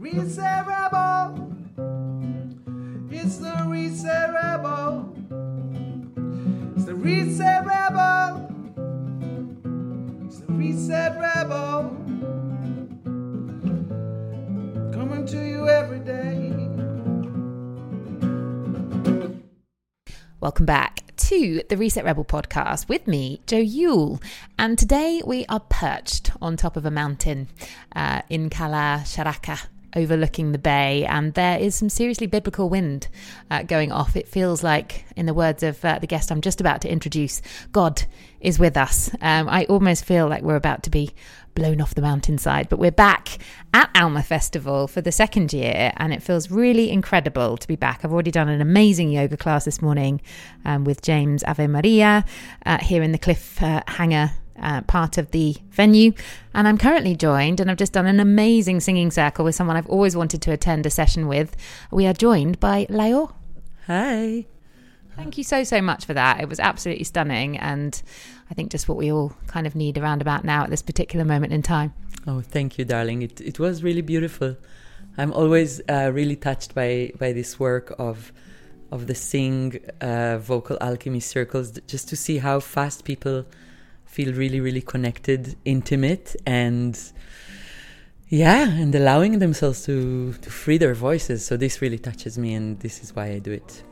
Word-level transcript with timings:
reset 0.00 0.66
rebel. 0.66 1.46
It's 3.10 3.36
the 3.36 3.64
reset 3.66 4.32
rebel. 4.32 5.12
It's 6.74 6.86
the 6.86 6.94
reset 6.94 7.66
rebel. 7.66 8.48
It's 10.24 10.40
the 10.40 10.52
reset 10.54 11.20
rebel. 11.20 11.90
Coming 14.94 15.26
to 15.26 15.46
you 15.46 15.68
every 15.68 16.00
day. 16.00 16.50
Welcome 20.40 20.64
back 20.64 21.14
to 21.18 21.62
the 21.68 21.76
Reset 21.76 22.02
Rebel 22.02 22.24
podcast 22.24 22.88
with 22.88 23.06
me, 23.06 23.42
Joe 23.46 23.58
Yule. 23.58 24.22
And 24.58 24.78
today 24.78 25.20
we 25.26 25.44
are 25.50 25.60
perched 25.60 26.30
on 26.40 26.56
top 26.56 26.78
of 26.78 26.86
a 26.86 26.90
mountain 26.90 27.48
uh, 27.94 28.22
in 28.30 28.48
Cala 28.48 29.02
Xarraca, 29.04 29.66
overlooking 29.96 30.52
the 30.52 30.58
bay, 30.58 31.04
and 31.06 31.34
there 31.34 31.58
is 31.58 31.74
some 31.74 31.88
seriously 31.88 32.26
biblical 32.26 32.68
wind 32.68 33.08
uh, 33.50 33.62
going 33.62 33.92
off. 33.92 34.16
It 34.16 34.28
feels 34.28 34.62
like, 34.62 35.04
in 35.16 35.26
the 35.26 35.34
words 35.34 35.62
of 35.62 35.84
uh, 35.84 35.98
the 35.98 36.06
guest 36.06 36.30
I'm 36.30 36.40
just 36.40 36.60
about 36.60 36.80
to 36.82 36.90
introduce, 36.90 37.42
God 37.72 38.02
is 38.40 38.58
with 38.58 38.76
us. 38.76 39.10
Um, 39.20 39.48
I 39.48 39.64
almost 39.66 40.04
feel 40.04 40.28
like 40.28 40.42
we're 40.42 40.56
about 40.56 40.82
to 40.84 40.90
be 40.90 41.10
blown 41.54 41.80
off 41.80 41.94
the 41.94 42.02
mountainside. 42.02 42.68
But 42.68 42.78
we're 42.78 42.90
back 42.90 43.38
at 43.74 43.90
Alma 43.94 44.22
Festival 44.22 44.86
for 44.86 45.00
the 45.00 45.12
second 45.12 45.52
year, 45.52 45.92
and 45.96 46.12
it 46.12 46.22
feels 46.22 46.50
really 46.50 46.90
incredible 46.90 47.56
to 47.56 47.68
be 47.68 47.76
back. 47.76 48.00
I've 48.04 48.12
already 48.12 48.30
done 48.30 48.48
an 48.48 48.60
amazing 48.60 49.10
yoga 49.10 49.36
class 49.36 49.64
this 49.64 49.82
morning 49.82 50.20
um, 50.64 50.84
with 50.84 51.02
James 51.02 51.44
Ave 51.44 51.66
Maria 51.66 52.24
uh, 52.64 52.78
here 52.78 53.02
in 53.02 53.12
the 53.12 53.18
cliff 53.18 53.62
uh, 53.62 53.82
hanger. 53.86 54.32
Uh, 54.60 54.82
part 54.82 55.16
of 55.16 55.30
the 55.30 55.56
venue, 55.70 56.12
and 56.52 56.68
I'm 56.68 56.76
currently 56.76 57.16
joined, 57.16 57.60
and 57.60 57.70
I've 57.70 57.78
just 57.78 57.94
done 57.94 58.06
an 58.06 58.20
amazing 58.20 58.80
singing 58.80 59.10
circle 59.10 59.42
with 59.42 59.54
someone 59.54 59.76
I've 59.78 59.88
always 59.88 60.14
wanted 60.14 60.42
to 60.42 60.52
attend 60.52 60.84
a 60.84 60.90
session 60.90 61.28
with. 61.28 61.56
We 61.90 62.06
are 62.06 62.12
joined 62.12 62.60
by 62.60 62.86
Laor. 62.90 63.32
Hi. 63.86 64.44
Thank 65.16 65.38
you 65.38 65.44
so, 65.44 65.64
so 65.64 65.80
much 65.82 66.04
for 66.04 66.14
that. 66.14 66.40
It 66.40 66.48
was 66.48 66.60
absolutely 66.60 67.04
stunning. 67.04 67.58
And 67.58 68.00
I 68.50 68.54
think 68.54 68.70
just 68.70 68.88
what 68.88 68.98
we 68.98 69.10
all 69.10 69.32
kind 69.46 69.66
of 69.66 69.74
need 69.74 69.98
around 69.98 70.22
about 70.22 70.44
now 70.44 70.64
at 70.64 70.70
this 70.70 70.82
particular 70.82 71.24
moment 71.24 71.52
in 71.52 71.62
time. 71.62 71.92
Oh, 72.26 72.40
thank 72.40 72.78
you, 72.78 72.84
darling. 72.84 73.22
It, 73.22 73.40
it 73.40 73.58
was 73.58 73.82
really 73.82 74.02
beautiful. 74.02 74.56
I'm 75.18 75.32
always 75.32 75.80
uh, 75.88 76.10
really 76.12 76.36
touched 76.36 76.74
by, 76.74 77.12
by 77.18 77.32
this 77.32 77.58
work 77.58 77.94
of 77.98 78.32
of 78.92 79.06
the 79.06 79.14
sing 79.14 79.78
uh, 80.00 80.36
vocal 80.38 80.76
alchemy 80.80 81.20
circles, 81.20 81.78
just 81.86 82.08
to 82.08 82.16
see 82.16 82.38
how 82.38 82.58
fast 82.58 83.04
people 83.04 83.46
feel 84.10 84.34
really, 84.34 84.60
really 84.60 84.82
connected, 84.82 85.56
intimate, 85.64 86.34
and 86.44 86.98
yeah, 88.28 88.68
and 88.68 88.92
allowing 88.94 89.38
themselves 89.38 89.84
to 89.86 90.32
to 90.34 90.50
free 90.50 90.78
their 90.78 90.94
voices. 90.94 91.44
So 91.44 91.56
this 91.56 91.80
really 91.80 91.98
touches 91.98 92.36
me, 92.36 92.54
and 92.54 92.78
this 92.80 93.02
is 93.02 93.14
why 93.14 93.26
I 93.26 93.38
do 93.38 93.52
it. 93.52 93.84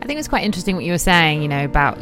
I 0.00 0.06
think 0.06 0.20
it's 0.20 0.28
quite 0.28 0.44
interesting 0.44 0.76
what 0.76 0.84
you 0.84 0.92
were 0.92 1.06
saying, 1.12 1.42
you 1.42 1.48
know, 1.48 1.64
about 1.64 1.98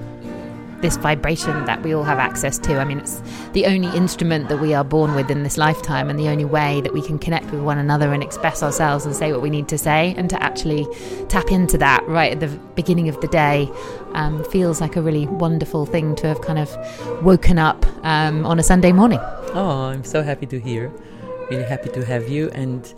this 0.80 0.96
vibration 0.96 1.64
that 1.64 1.82
we 1.82 1.94
all 1.94 2.04
have 2.04 2.18
access 2.18 2.58
to. 2.58 2.78
I 2.78 2.84
mean, 2.84 2.98
it's 2.98 3.22
the 3.52 3.66
only 3.66 3.94
instrument 3.96 4.48
that 4.48 4.58
we 4.58 4.74
are 4.74 4.84
born 4.84 5.14
with 5.14 5.30
in 5.30 5.42
this 5.42 5.56
lifetime, 5.56 6.10
and 6.10 6.18
the 6.18 6.28
only 6.28 6.44
way 6.44 6.80
that 6.82 6.92
we 6.92 7.02
can 7.02 7.18
connect 7.18 7.50
with 7.50 7.60
one 7.60 7.78
another 7.78 8.12
and 8.12 8.22
express 8.22 8.62
ourselves 8.62 9.06
and 9.06 9.14
say 9.14 9.32
what 9.32 9.42
we 9.42 9.50
need 9.50 9.68
to 9.68 9.78
say, 9.78 10.14
and 10.16 10.28
to 10.30 10.42
actually 10.42 10.86
tap 11.28 11.50
into 11.50 11.78
that 11.78 12.06
right 12.06 12.32
at 12.32 12.40
the 12.40 12.48
beginning 12.74 13.08
of 13.08 13.20
the 13.20 13.28
day 13.28 13.70
um, 14.12 14.44
feels 14.44 14.80
like 14.80 14.96
a 14.96 15.02
really 15.02 15.26
wonderful 15.26 15.86
thing 15.86 16.14
to 16.16 16.26
have 16.26 16.40
kind 16.40 16.58
of 16.58 16.74
woken 17.24 17.58
up 17.58 17.86
um, 18.04 18.44
on 18.46 18.58
a 18.58 18.62
Sunday 18.62 18.92
morning. 18.92 19.20
Oh, 19.54 19.86
I'm 19.90 20.04
so 20.04 20.22
happy 20.22 20.46
to 20.46 20.60
hear. 20.60 20.92
Really 21.50 21.64
happy 21.64 21.88
to 21.90 22.04
have 22.04 22.28
you. 22.28 22.50
And 22.50 22.92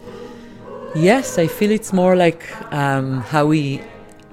yes, 0.94 1.38
I 1.38 1.46
feel 1.46 1.70
it's 1.70 1.92
more 1.92 2.16
like 2.16 2.44
um, 2.72 3.20
how 3.20 3.46
we 3.46 3.82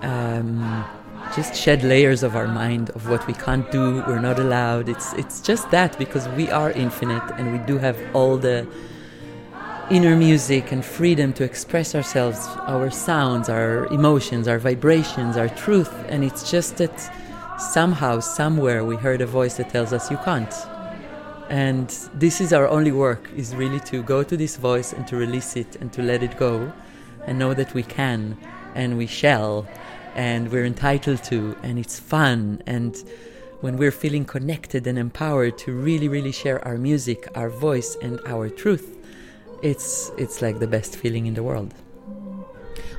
um, 0.01 0.85
just 1.33 1.55
shed 1.55 1.83
layers 1.83 2.23
of 2.23 2.35
our 2.35 2.47
mind 2.47 2.89
of 2.91 3.09
what 3.09 3.25
we 3.27 3.33
can't 3.33 3.69
do, 3.71 4.03
we're 4.07 4.19
not 4.19 4.39
allowed. 4.39 4.89
It's 4.89 5.13
it's 5.13 5.41
just 5.41 5.71
that 5.71 5.97
because 5.97 6.27
we 6.29 6.49
are 6.51 6.71
infinite 6.71 7.23
and 7.37 7.51
we 7.51 7.59
do 7.59 7.77
have 7.77 7.97
all 8.13 8.37
the 8.37 8.67
inner 9.89 10.15
music 10.15 10.71
and 10.71 10.83
freedom 10.83 11.31
to 11.33 11.43
express 11.43 11.93
ourselves, 11.93 12.39
our 12.67 12.89
sounds, 12.89 13.49
our 13.49 13.85
emotions, 13.87 14.47
our 14.47 14.59
vibrations, 14.59 15.37
our 15.37 15.49
truth, 15.49 15.93
and 16.09 16.23
it's 16.23 16.49
just 16.49 16.77
that 16.77 17.11
somehow, 17.59 18.19
somewhere, 18.19 18.83
we 18.83 18.95
heard 18.95 19.21
a 19.21 19.25
voice 19.25 19.57
that 19.57 19.69
tells 19.69 19.93
us 19.93 20.09
you 20.09 20.17
can't. 20.17 20.53
And 21.49 21.87
this 22.13 22.41
is 22.41 22.51
our 22.53 22.67
only 22.67 22.91
work: 22.91 23.29
is 23.35 23.55
really 23.55 23.79
to 23.81 24.03
go 24.03 24.23
to 24.23 24.35
this 24.35 24.57
voice 24.57 24.93
and 24.93 25.07
to 25.07 25.15
release 25.15 25.55
it 25.55 25.75
and 25.79 25.93
to 25.93 26.01
let 26.01 26.23
it 26.23 26.37
go, 26.37 26.71
and 27.25 27.37
know 27.37 27.53
that 27.53 27.73
we 27.73 27.83
can 27.83 28.37
and 28.75 28.97
we 28.97 29.07
shall 29.07 29.65
and 30.15 30.51
we're 30.51 30.65
entitled 30.65 31.23
to, 31.25 31.55
and 31.61 31.77
it's 31.77 31.99
fun. 31.99 32.63
And 32.65 32.95
when 33.61 33.77
we're 33.77 33.91
feeling 33.91 34.25
connected 34.25 34.87
and 34.87 34.97
empowered 34.97 35.57
to 35.59 35.73
really, 35.73 36.07
really 36.07 36.31
share 36.31 36.65
our 36.65 36.77
music, 36.77 37.27
our 37.35 37.49
voice, 37.49 37.95
and 38.01 38.19
our 38.25 38.49
truth, 38.49 38.97
it's 39.61 40.11
it's 40.17 40.41
like 40.41 40.59
the 40.59 40.67
best 40.67 40.95
feeling 40.95 41.25
in 41.25 41.33
the 41.33 41.43
world. 41.43 41.73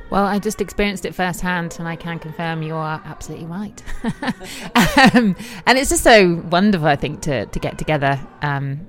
Well, 0.09 0.25
I 0.25 0.39
just 0.39 0.61
experienced 0.61 1.05
it 1.05 1.13
firsthand, 1.13 1.75
and 1.79 1.87
I 1.87 1.97
can 1.97 2.17
confirm 2.17 2.61
you 2.61 2.75
are 2.75 3.01
absolutely 3.03 3.47
right. 3.47 3.83
um, 5.13 5.35
and 5.65 5.77
it's 5.77 5.89
just 5.89 6.03
so 6.03 6.35
wonderful, 6.49 6.87
I 6.87 6.95
think, 6.95 7.21
to 7.23 7.45
to 7.45 7.59
get 7.59 7.77
together 7.77 8.19
um, 8.41 8.87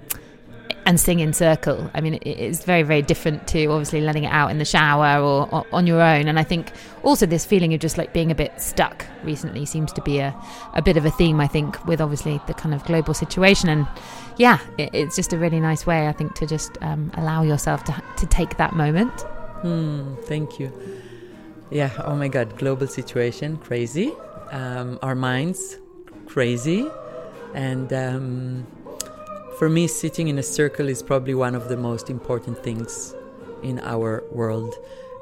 and 0.88 0.98
sing 0.98 1.20
in 1.20 1.34
circle. 1.34 1.90
I 1.92 2.00
mean, 2.00 2.18
it's 2.22 2.64
very, 2.64 2.82
very 2.82 3.02
different 3.02 3.46
to 3.48 3.66
obviously 3.66 4.00
letting 4.00 4.24
it 4.24 4.32
out 4.32 4.50
in 4.50 4.56
the 4.56 4.64
shower 4.64 5.22
or, 5.22 5.66
on 5.70 5.86
your 5.86 6.00
own. 6.00 6.28
And 6.28 6.38
I 6.38 6.44
think 6.44 6.72
also 7.02 7.26
this 7.26 7.44
feeling 7.44 7.74
of 7.74 7.80
just 7.80 7.98
like 7.98 8.14
being 8.14 8.30
a 8.30 8.34
bit 8.34 8.58
stuck 8.58 9.04
recently 9.22 9.66
seems 9.66 9.92
to 9.92 10.00
be 10.00 10.18
a, 10.18 10.34
a 10.72 10.80
bit 10.80 10.96
of 10.96 11.04
a 11.04 11.10
theme, 11.10 11.40
I 11.40 11.46
think, 11.46 11.84
with 11.84 12.00
obviously 12.00 12.40
the 12.46 12.54
kind 12.54 12.74
of 12.74 12.82
global 12.84 13.12
situation. 13.12 13.68
And 13.68 13.86
yeah, 14.38 14.60
it, 14.78 14.88
it's 14.94 15.14
just 15.14 15.34
a 15.34 15.36
really 15.36 15.60
nice 15.60 15.84
way, 15.84 16.08
I 16.08 16.12
think, 16.12 16.34
to 16.36 16.46
just 16.46 16.78
um, 16.80 17.12
allow 17.18 17.42
yourself 17.42 17.84
to, 17.84 18.02
to 18.16 18.26
take 18.26 18.56
that 18.56 18.74
moment. 18.74 19.12
Hmm, 19.60 20.14
thank 20.22 20.58
you. 20.58 20.72
Yeah, 21.68 21.90
oh 22.06 22.16
my 22.16 22.28
God, 22.28 22.56
global 22.56 22.86
situation, 22.86 23.58
crazy. 23.58 24.14
Um, 24.50 24.98
our 25.02 25.14
minds, 25.14 25.76
crazy. 26.24 26.88
And 27.52 27.92
um, 27.92 28.66
for 29.58 29.68
me, 29.68 29.88
sitting 29.88 30.28
in 30.28 30.38
a 30.38 30.42
circle 30.42 30.88
is 30.88 31.02
probably 31.02 31.34
one 31.34 31.56
of 31.56 31.68
the 31.68 31.76
most 31.76 32.10
important 32.10 32.62
things 32.62 33.16
in 33.64 33.80
our 33.80 34.22
world. 34.30 34.76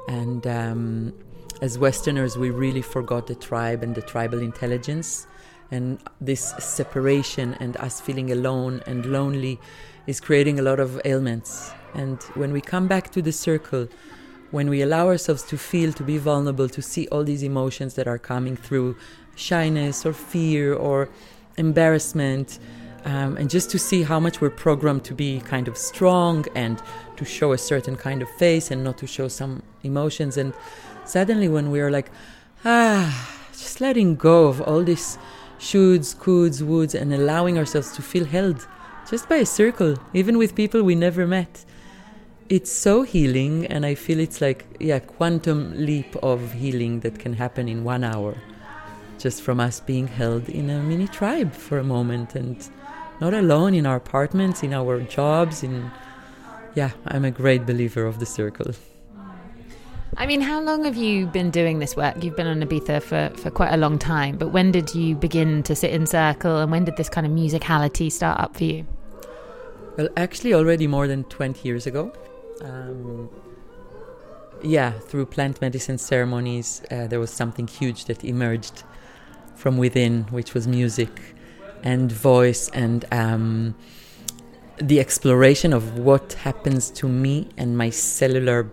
And 0.07 0.45
um, 0.45 1.13
as 1.59 1.79
Westerners, 1.79 2.37
we 2.37 2.51
really 2.51 2.83
forgot 2.83 3.25
the 3.25 3.33
tribe 3.33 3.81
and 3.81 3.95
the 3.95 4.03
tribal 4.03 4.39
intelligence. 4.39 5.25
And 5.71 5.99
this 6.21 6.53
separation 6.59 7.55
and 7.59 7.77
us 7.77 7.99
feeling 7.99 8.31
alone 8.31 8.83
and 8.85 9.07
lonely 9.07 9.59
is 10.05 10.19
creating 10.19 10.59
a 10.59 10.61
lot 10.61 10.79
of 10.79 11.01
ailments. 11.03 11.71
And 11.95 12.21
when 12.35 12.53
we 12.53 12.61
come 12.61 12.87
back 12.87 13.09
to 13.13 13.23
the 13.23 13.31
circle, 13.31 13.87
when 14.51 14.69
we 14.69 14.83
allow 14.83 15.07
ourselves 15.07 15.41
to 15.43 15.57
feel, 15.57 15.91
to 15.93 16.03
be 16.03 16.19
vulnerable, 16.19 16.69
to 16.69 16.81
see 16.83 17.07
all 17.07 17.23
these 17.23 17.41
emotions 17.41 17.95
that 17.95 18.07
are 18.07 18.19
coming 18.19 18.55
through 18.55 18.97
shyness 19.35 20.05
or 20.05 20.13
fear 20.13 20.75
or 20.75 21.09
embarrassment, 21.57 22.59
um, 23.05 23.37
and 23.37 23.49
just 23.49 23.69
to 23.71 23.79
see 23.79 24.03
how 24.03 24.19
much 24.19 24.41
we're 24.41 24.49
programmed 24.49 25.03
to 25.05 25.13
be 25.13 25.39
kind 25.41 25.67
of 25.67 25.77
strong 25.77 26.45
and 26.55 26.81
to 27.15 27.25
show 27.25 27.53
a 27.53 27.57
certain 27.57 27.95
kind 27.95 28.21
of 28.21 28.29
face 28.31 28.71
and 28.71 28.83
not 28.83 28.97
to 28.99 29.07
show 29.07 29.27
some 29.27 29.63
emotions. 29.83 30.37
And 30.37 30.53
suddenly, 31.05 31.47
when 31.47 31.71
we're 31.71 31.91
like, 31.91 32.11
ah, 32.65 33.37
just 33.51 33.81
letting 33.81 34.15
go 34.15 34.47
of 34.47 34.61
all 34.61 34.83
these 34.83 35.17
shoulds, 35.59 36.15
coulds, 36.15 36.61
woulds, 36.61 36.93
and 36.93 37.13
allowing 37.13 37.57
ourselves 37.57 37.91
to 37.93 38.01
feel 38.01 38.25
held 38.25 38.67
just 39.09 39.29
by 39.29 39.37
a 39.37 39.45
circle, 39.45 39.95
even 40.13 40.37
with 40.37 40.53
people 40.55 40.83
we 40.83 40.95
never 40.95 41.25
met. 41.25 41.63
It's 42.49 42.71
so 42.71 43.03
healing, 43.03 43.65
and 43.65 43.85
I 43.85 43.95
feel 43.95 44.19
it's 44.19 44.41
like, 44.41 44.65
yeah, 44.79 44.99
quantum 44.99 45.73
leap 45.75 46.15
of 46.23 46.53
healing 46.53 47.01
that 47.01 47.19
can 47.19 47.33
happen 47.33 47.67
in 47.67 47.83
one 47.83 48.03
hour, 48.03 48.37
just 49.17 49.41
from 49.41 49.59
us 49.59 49.79
being 49.79 50.07
held 50.07 50.47
in 50.49 50.69
a 50.69 50.81
mini 50.81 51.07
tribe 51.07 51.53
for 51.53 51.77
a 51.77 51.83
moment 51.83 52.35
and 52.35 52.69
not 53.19 53.33
alone 53.33 53.73
in 53.73 53.85
our 53.85 53.95
apartments, 53.95 54.63
in 54.63 54.73
our 54.73 55.01
jobs, 55.01 55.63
in 55.63 55.91
yeah, 56.77 56.91
I'm 57.07 57.25
a 57.25 57.31
great 57.31 57.65
believer 57.65 58.05
of 58.05 58.19
the 58.19 58.25
circle. 58.25 58.71
I 60.15 60.25
mean, 60.27 60.41
how 60.41 60.61
long 60.61 60.83
have 60.85 60.95
you 60.95 61.25
been 61.25 61.49
doing 61.49 61.79
this 61.79 61.95
work? 61.95 62.23
You've 62.23 62.35
been 62.35 62.47
on 62.47 62.61
Ibiza 62.61 63.01
for, 63.01 63.35
for 63.35 63.49
quite 63.49 63.73
a 63.73 63.77
long 63.77 63.97
time, 63.97 64.37
but 64.37 64.49
when 64.49 64.71
did 64.71 64.93
you 64.93 65.15
begin 65.15 65.63
to 65.63 65.75
sit 65.75 65.91
in 65.91 66.05
circle 66.05 66.57
and 66.59 66.71
when 66.71 66.85
did 66.85 66.97
this 66.97 67.09
kind 67.09 67.25
of 67.25 67.33
musicality 67.33 68.11
start 68.11 68.39
up 68.39 68.55
for 68.55 68.63
you? 68.63 68.85
Well, 69.97 70.09
actually, 70.17 70.53
already 70.53 70.85
more 70.85 71.07
than 71.07 71.23
20 71.25 71.67
years 71.67 71.87
ago. 71.87 72.13
Um, 72.61 73.29
yeah, 74.61 74.91
through 74.91 75.27
plant 75.27 75.61
medicine 75.61 75.97
ceremonies, 75.97 76.83
uh, 76.91 77.07
there 77.07 77.19
was 77.19 77.31
something 77.31 77.67
huge 77.67 78.05
that 78.05 78.23
emerged 78.23 78.83
from 79.55 79.77
within, 79.77 80.23
which 80.25 80.53
was 80.53 80.67
music 80.67 81.09
and 81.83 82.11
voice 82.11 82.69
and 82.69 83.05
um, 83.11 83.75
the 84.77 84.99
exploration 84.99 85.73
of 85.73 85.97
what 85.97 86.33
happens 86.33 86.89
to 86.91 87.07
me 87.07 87.49
and 87.57 87.77
my 87.77 87.89
cellular 87.89 88.69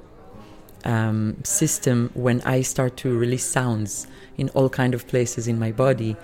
um, 0.84 1.36
system 1.44 2.10
when 2.14 2.40
I 2.42 2.62
start 2.62 2.96
to 2.98 3.16
release 3.16 3.44
sounds 3.44 4.06
in 4.36 4.50
all 4.50 4.68
kind 4.68 4.94
of 4.94 5.06
places 5.06 5.48
in 5.48 5.58
my 5.58 5.72
body. 5.72 6.16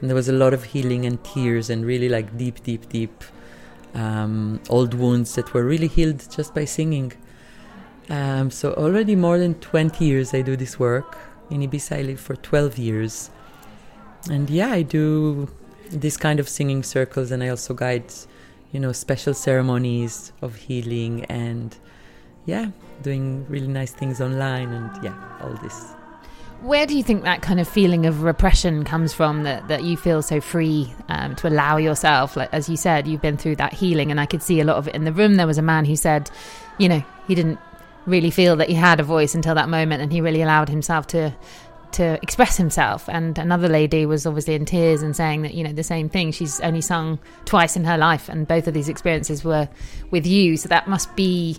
And 0.00 0.10
there 0.10 0.14
was 0.14 0.28
a 0.28 0.32
lot 0.32 0.54
of 0.54 0.64
healing 0.64 1.04
and 1.04 1.22
tears 1.22 1.70
and 1.70 1.84
really 1.84 2.08
like 2.08 2.36
deep, 2.36 2.62
deep, 2.62 2.88
deep 2.88 3.24
um, 3.94 4.60
old 4.68 4.94
wounds 4.94 5.34
that 5.34 5.52
were 5.54 5.64
really 5.64 5.88
healed 5.88 6.26
just 6.30 6.54
by 6.54 6.64
singing. 6.64 7.12
Um, 8.08 8.50
so 8.50 8.72
already 8.74 9.16
more 9.16 9.38
than 9.38 9.54
20 9.54 10.04
years 10.04 10.32
I 10.32 10.42
do 10.42 10.56
this 10.56 10.78
work. 10.78 11.18
In 11.50 11.60
Ibiza 11.60 11.98
I 11.98 12.02
live 12.02 12.20
for 12.20 12.36
12 12.36 12.78
years. 12.78 13.30
And 14.30 14.48
yeah, 14.50 14.70
I 14.70 14.82
do 14.82 15.48
this 15.90 16.16
kind 16.16 16.40
of 16.40 16.48
singing 16.48 16.82
circles 16.82 17.30
and 17.30 17.42
I 17.42 17.48
also 17.48 17.74
guide, 17.74 18.12
you 18.72 18.80
know, 18.80 18.92
special 18.92 19.34
ceremonies 19.34 20.32
of 20.42 20.56
healing 20.56 21.24
and 21.26 21.76
yeah, 22.46 22.70
doing 23.02 23.46
really 23.48 23.68
nice 23.68 23.92
things 23.92 24.20
online 24.20 24.72
and 24.72 25.04
yeah, 25.04 25.38
all 25.42 25.54
this. 25.62 25.92
Where 26.62 26.86
do 26.86 26.96
you 26.96 27.02
think 27.02 27.22
that 27.24 27.42
kind 27.42 27.60
of 27.60 27.68
feeling 27.68 28.06
of 28.06 28.22
repression 28.22 28.84
comes 28.84 29.12
from? 29.12 29.42
That 29.42 29.68
that 29.68 29.82
you 29.84 29.96
feel 29.96 30.22
so 30.22 30.40
free 30.40 30.92
um, 31.08 31.36
to 31.36 31.48
allow 31.48 31.76
yourself, 31.76 32.34
like 32.34 32.48
as 32.52 32.68
you 32.68 32.78
said, 32.78 33.06
you've 33.06 33.20
been 33.20 33.36
through 33.36 33.56
that 33.56 33.74
healing, 33.74 34.10
and 34.10 34.18
I 34.18 34.26
could 34.26 34.42
see 34.42 34.60
a 34.60 34.64
lot 34.64 34.76
of 34.76 34.88
it 34.88 34.94
in 34.94 35.04
the 35.04 35.12
room. 35.12 35.34
There 35.34 35.46
was 35.46 35.58
a 35.58 35.62
man 35.62 35.84
who 35.84 35.96
said, 35.96 36.30
you 36.78 36.88
know, 36.88 37.04
he 37.28 37.34
didn't 37.34 37.58
really 38.06 38.30
feel 38.30 38.56
that 38.56 38.68
he 38.68 38.74
had 38.74 39.00
a 39.00 39.02
voice 39.02 39.34
until 39.34 39.54
that 39.54 39.68
moment, 39.68 40.00
and 40.00 40.10
he 40.10 40.22
really 40.22 40.40
allowed 40.40 40.70
himself 40.70 41.06
to 41.08 41.34
to 41.92 42.18
express 42.22 42.56
himself. 42.56 43.08
And 43.08 43.38
another 43.38 43.68
lady 43.68 44.06
was 44.06 44.26
obviously 44.26 44.54
in 44.54 44.64
tears 44.64 45.02
and 45.02 45.14
saying 45.14 45.42
that 45.42 45.54
you 45.54 45.64
know 45.64 45.72
the 45.72 45.82
same 45.82 46.08
thing. 46.08 46.32
She's 46.32 46.60
only 46.60 46.80
sung 46.80 47.18
twice 47.44 47.76
in 47.76 47.84
her 47.84 47.98
life, 47.98 48.28
and 48.28 48.46
both 48.46 48.66
of 48.66 48.74
these 48.74 48.88
experiences 48.88 49.44
were 49.44 49.68
with 50.10 50.26
you. 50.26 50.56
So 50.56 50.68
that 50.68 50.88
must 50.88 51.14
be 51.16 51.58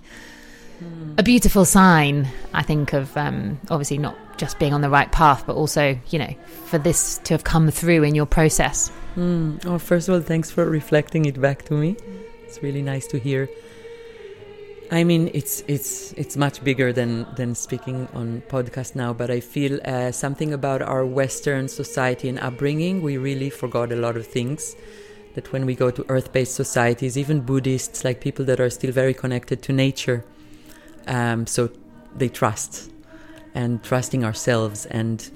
a 1.18 1.24
beautiful 1.24 1.65
sign, 1.65 2.27
I 2.53 2.62
think, 2.62 2.94
of 2.94 3.15
um, 3.18 3.59
obviously 3.69 3.97
not 3.97 4.15
just 4.38 4.59
being 4.59 4.74
on 4.74 4.81
the 4.81 4.89
right 4.89 5.12
path, 5.12 5.45
but 5.47 5.56
also, 5.56 5.97
you 6.09 6.19
know, 6.19 6.33
for 6.65 6.77
this 6.77 7.18
to 7.19 7.33
have 7.33 7.44
come 7.44 7.71
through 7.71 8.03
in 8.03 8.13
your 8.13 8.27
process. 8.27 8.91
Mm. 9.15 9.65
Oh, 9.65 9.80
first 9.80 10.07
of 10.07 10.13
all, 10.13 10.21
thanks 10.21 10.51
for 10.51 10.65
reflecting 10.69 11.25
it 11.25 11.41
back 11.41 11.63
to 11.65 11.73
me. 11.73 11.97
It's 12.44 12.62
really 12.62 12.83
nice 12.83 13.07
to 13.07 13.19
hear. 13.19 13.50
I 14.89 15.04
mean, 15.04 15.30
it's 15.34 15.63
it's 15.68 16.13
it's 16.13 16.38
much 16.38 16.63
bigger 16.63 16.94
than 16.94 17.25
than 17.36 17.56
speaking 17.56 18.07
on 18.13 18.42
podcast 18.48 18.95
now, 18.95 19.12
but 19.12 19.30
I 19.30 19.42
feel 19.42 19.80
uh, 19.84 20.12
something 20.13 20.54
about 20.54 20.81
our 20.81 21.06
Western 21.06 21.68
society 21.68 22.30
and 22.30 22.39
upbringing. 22.39 23.01
We 23.01 23.18
really 23.18 23.50
forgot 23.50 23.92
a 23.92 23.98
lot 23.98 24.16
of 24.16 24.25
things. 24.25 24.75
That 25.36 25.51
when 25.51 25.66
we 25.66 25.75
go 25.75 25.92
to 25.92 26.06
earth-based 26.10 26.56
societies, 26.56 27.16
even 27.18 27.42
Buddhists, 27.42 28.04
like 28.04 28.22
people 28.22 28.44
that 28.45 28.60
are 28.60 28.72
still 28.72 28.92
very 28.92 29.13
connected 29.13 29.62
to 29.63 29.74
nature, 29.74 30.24
um, 31.06 31.45
so 31.45 31.69
they 32.16 32.30
trust 32.30 32.90
and 33.54 33.83
trusting 33.83 34.24
ourselves. 34.24 34.86
And 34.86 35.30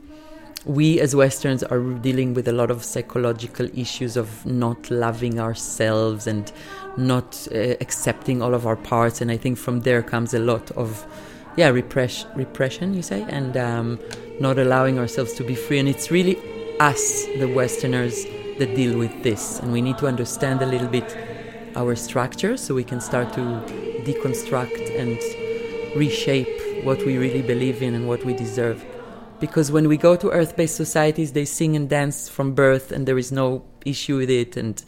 we 0.65 0.99
as 0.99 1.15
Westerns 1.15 1.63
are 1.63 1.79
dealing 1.79 2.33
with 2.33 2.47
a 2.47 2.51
lot 2.51 2.69
of 2.69 2.83
psychological 2.83 3.67
issues 3.77 4.15
of 4.15 4.45
not 4.45 4.91
loving 4.91 5.39
ourselves 5.39 6.27
and 6.27 6.51
not 6.97 7.47
uh, 7.51 7.75
accepting 7.81 8.41
all 8.41 8.53
of 8.53 8.67
our 8.67 8.75
parts. 8.75 9.21
And 9.21 9.31
I 9.31 9.37
think 9.37 9.57
from 9.57 9.81
there 9.81 10.03
comes 10.03 10.33
a 10.33 10.39
lot 10.39 10.69
of, 10.71 11.05
yeah, 11.55 11.69
repress- 11.69 12.25
repression, 12.35 12.93
you 12.93 13.01
say, 13.01 13.25
and 13.29 13.57
um, 13.57 13.99
not 14.39 14.59
allowing 14.59 14.99
ourselves 14.99 15.33
to 15.33 15.43
be 15.43 15.55
free. 15.55 15.79
And 15.79 15.89
it's 15.89 16.11
really 16.11 16.37
us, 16.79 17.25
the 17.39 17.45
Westerners, 17.45 18.25
that 18.59 18.75
deal 18.75 18.97
with 18.97 19.23
this. 19.23 19.59
And 19.59 19.71
we 19.71 19.81
need 19.81 19.97
to 19.97 20.07
understand 20.07 20.61
a 20.61 20.67
little 20.67 20.87
bit 20.87 21.17
our 21.75 21.95
structure 21.95 22.57
so 22.57 22.75
we 22.75 22.83
can 22.83 23.01
start 23.01 23.33
to 23.33 23.39
deconstruct 24.03 24.99
and 24.99 25.17
reshape 25.95 26.83
what 26.83 27.03
we 27.05 27.17
really 27.17 27.41
believe 27.41 27.81
in 27.81 27.95
and 27.95 28.07
what 28.07 28.23
we 28.23 28.33
deserve. 28.33 28.85
Because 29.41 29.71
when 29.71 29.89
we 29.89 29.97
go 29.97 30.15
to 30.15 30.29
earth 30.29 30.55
based 30.55 30.75
societies, 30.75 31.33
they 31.33 31.45
sing 31.45 31.75
and 31.75 31.89
dance 31.89 32.29
from 32.29 32.53
birth 32.53 32.91
and 32.91 33.05
there 33.05 33.17
is 33.17 33.31
no 33.31 33.65
issue 33.83 34.17
with 34.17 34.29
it. 34.29 34.55
And, 34.55 34.81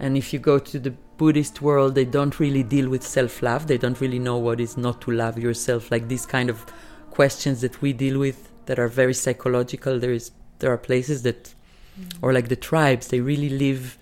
and 0.00 0.16
if 0.16 0.32
you 0.32 0.40
go 0.40 0.58
to 0.58 0.78
the 0.80 0.90
Buddhist 1.18 1.62
world, 1.62 1.94
they 1.94 2.06
don't 2.06 2.40
really 2.40 2.64
deal 2.64 2.88
with 2.88 3.04
self 3.04 3.42
love. 3.42 3.68
They 3.68 3.78
don't 3.78 4.00
really 4.00 4.18
know 4.18 4.38
what 4.38 4.60
is 4.60 4.76
not 4.76 5.02
to 5.02 5.12
love 5.12 5.38
yourself. 5.38 5.90
Like 5.92 6.08
these 6.08 6.26
kind 6.26 6.50
of 6.50 6.66
questions 7.10 7.60
that 7.60 7.80
we 7.80 7.92
deal 7.92 8.18
with 8.18 8.50
that 8.66 8.78
are 8.78 8.88
very 8.88 9.14
psychological. 9.14 10.00
There 10.00 10.12
is 10.12 10.32
there 10.58 10.72
are 10.72 10.78
places 10.78 11.22
that, 11.22 11.54
mm. 12.00 12.12
or 12.22 12.32
like 12.32 12.48
the 12.48 12.56
tribes, 12.56 13.08
they 13.08 13.20
really 13.20 13.50
live 13.50 13.98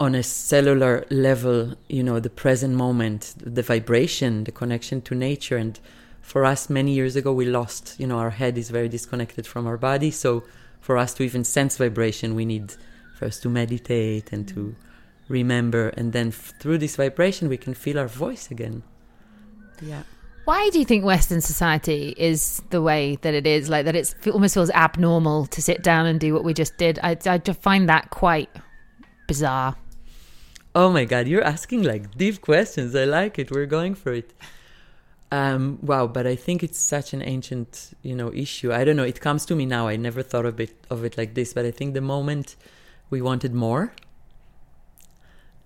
on 0.00 0.16
a 0.16 0.22
cellular 0.22 1.06
level, 1.10 1.74
you 1.88 2.02
know, 2.02 2.18
the 2.18 2.30
present 2.30 2.74
moment, 2.74 3.34
the 3.36 3.62
vibration, 3.62 4.44
the 4.44 4.50
connection 4.50 5.00
to 5.02 5.14
nature. 5.14 5.56
And 5.56 5.78
for 6.22 6.44
us, 6.44 6.70
many 6.70 6.92
years 6.92 7.16
ago, 7.16 7.32
we 7.32 7.44
lost, 7.44 7.96
you 7.98 8.06
know, 8.06 8.18
our 8.18 8.30
head 8.30 8.56
is 8.56 8.70
very 8.70 8.88
disconnected 8.88 9.46
from 9.46 9.66
our 9.66 9.76
body. 9.76 10.10
So 10.10 10.44
for 10.80 10.96
us 10.96 11.12
to 11.14 11.24
even 11.24 11.44
sense 11.44 11.76
vibration, 11.76 12.34
we 12.34 12.46
need 12.46 12.74
first 13.18 13.42
to 13.42 13.48
meditate 13.48 14.32
and 14.32 14.48
to 14.48 14.74
remember. 15.28 15.88
And 15.90 16.12
then 16.12 16.28
f- 16.28 16.54
through 16.58 16.78
this 16.78 16.96
vibration, 16.96 17.48
we 17.48 17.56
can 17.56 17.74
feel 17.74 17.98
our 17.98 18.08
voice 18.08 18.50
again. 18.50 18.82
Yeah. 19.82 20.04
Why 20.44 20.70
do 20.70 20.78
you 20.78 20.84
think 20.84 21.04
Western 21.04 21.40
society 21.40 22.14
is 22.16 22.62
the 22.70 22.82
way 22.82 23.16
that 23.22 23.34
it 23.34 23.46
is? 23.46 23.68
Like 23.68 23.84
that 23.84 23.94
it's, 23.94 24.14
it 24.24 24.30
almost 24.30 24.54
feels 24.54 24.70
abnormal 24.70 25.46
to 25.46 25.62
sit 25.62 25.82
down 25.82 26.06
and 26.06 26.18
do 26.18 26.34
what 26.34 26.44
we 26.44 26.54
just 26.54 26.78
did. 26.78 26.98
I, 27.02 27.16
I 27.26 27.38
just 27.38 27.60
find 27.60 27.88
that 27.88 28.10
quite 28.10 28.50
bizarre. 29.28 29.76
Oh 30.74 30.90
my 30.90 31.04
God, 31.04 31.28
you're 31.28 31.44
asking 31.44 31.82
like 31.82 32.16
deep 32.16 32.40
questions. 32.40 32.94
I 32.96 33.04
like 33.04 33.38
it. 33.38 33.50
We're 33.50 33.66
going 33.66 33.94
for 33.94 34.12
it. 34.12 34.32
Um, 35.32 35.78
wow, 35.80 36.06
but 36.06 36.26
I 36.26 36.36
think 36.36 36.62
it's 36.62 36.78
such 36.78 37.14
an 37.14 37.22
ancient, 37.22 37.94
you 38.02 38.14
know, 38.14 38.30
issue. 38.34 38.70
I 38.70 38.84
don't 38.84 38.96
know. 38.96 39.02
It 39.14 39.22
comes 39.22 39.46
to 39.46 39.56
me 39.56 39.64
now. 39.64 39.88
I 39.88 39.96
never 39.96 40.22
thought 40.22 40.44
of 40.44 40.60
it 40.60 40.74
of 40.90 41.06
it 41.06 41.16
like 41.16 41.32
this, 41.32 41.54
but 41.54 41.64
I 41.64 41.70
think 41.70 41.94
the 41.94 42.02
moment 42.02 42.54
we 43.08 43.22
wanted 43.22 43.54
more, 43.54 43.94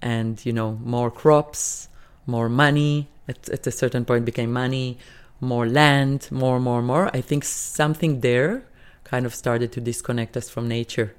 and 0.00 0.34
you 0.46 0.52
know, 0.52 0.78
more 0.84 1.10
crops, 1.10 1.88
more 2.26 2.48
money. 2.48 3.08
At, 3.28 3.48
at 3.48 3.66
a 3.66 3.72
certain 3.72 4.04
point, 4.04 4.24
became 4.24 4.52
money, 4.52 4.98
more 5.40 5.66
land, 5.66 6.28
more, 6.30 6.60
more, 6.60 6.80
more. 6.80 7.10
I 7.12 7.20
think 7.20 7.42
something 7.42 8.20
there 8.20 8.62
kind 9.02 9.26
of 9.26 9.34
started 9.34 9.72
to 9.72 9.80
disconnect 9.80 10.36
us 10.36 10.48
from 10.48 10.68
nature, 10.68 11.12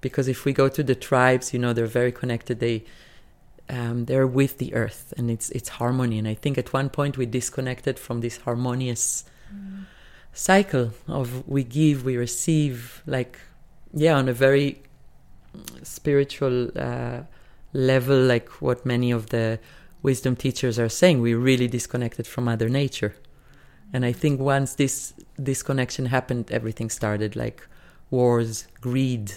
because 0.00 0.28
if 0.28 0.44
we 0.44 0.52
go 0.52 0.68
to 0.68 0.84
the 0.84 0.94
tribes, 0.94 1.52
you 1.52 1.58
know, 1.58 1.72
they're 1.72 1.86
very 1.86 2.12
connected. 2.12 2.60
They 2.60 2.84
um, 3.70 4.06
they're 4.06 4.26
with 4.26 4.58
the 4.58 4.74
earth 4.74 5.14
and 5.16 5.30
it's 5.30 5.50
it's 5.50 5.68
harmony. 5.68 6.18
And 6.18 6.28
i 6.28 6.34
think 6.34 6.58
at 6.58 6.72
one 6.72 6.90
point 6.90 7.16
we 7.16 7.26
disconnected 7.26 7.98
from 7.98 8.20
this 8.20 8.38
harmonious 8.38 9.24
mm. 9.54 9.84
cycle 10.32 10.92
of 11.06 11.48
we 11.48 11.62
give 11.64 12.04
we 12.04 12.16
receive 12.16 13.02
like 13.06 13.38
yeah 13.94 14.16
on 14.16 14.28
a 14.28 14.32
very 14.32 14.82
spiritual 15.82 16.70
uh, 16.78 17.20
level 17.72 18.18
like 18.18 18.48
what 18.60 18.84
many 18.84 19.10
of 19.10 19.30
the 19.30 19.58
wisdom 20.02 20.34
teachers 20.34 20.78
are 20.78 20.88
saying 20.88 21.20
we 21.20 21.34
really 21.34 21.68
disconnected 21.68 22.26
from 22.26 22.44
mother 22.44 22.68
nature. 22.68 23.14
And 23.92 24.04
i 24.04 24.12
think 24.12 24.40
once 24.40 24.74
this 24.74 25.14
disconnection 25.42 26.06
happened 26.06 26.50
everything 26.52 26.90
started 26.90 27.34
like 27.34 27.66
wars 28.10 28.68
greed 28.80 29.32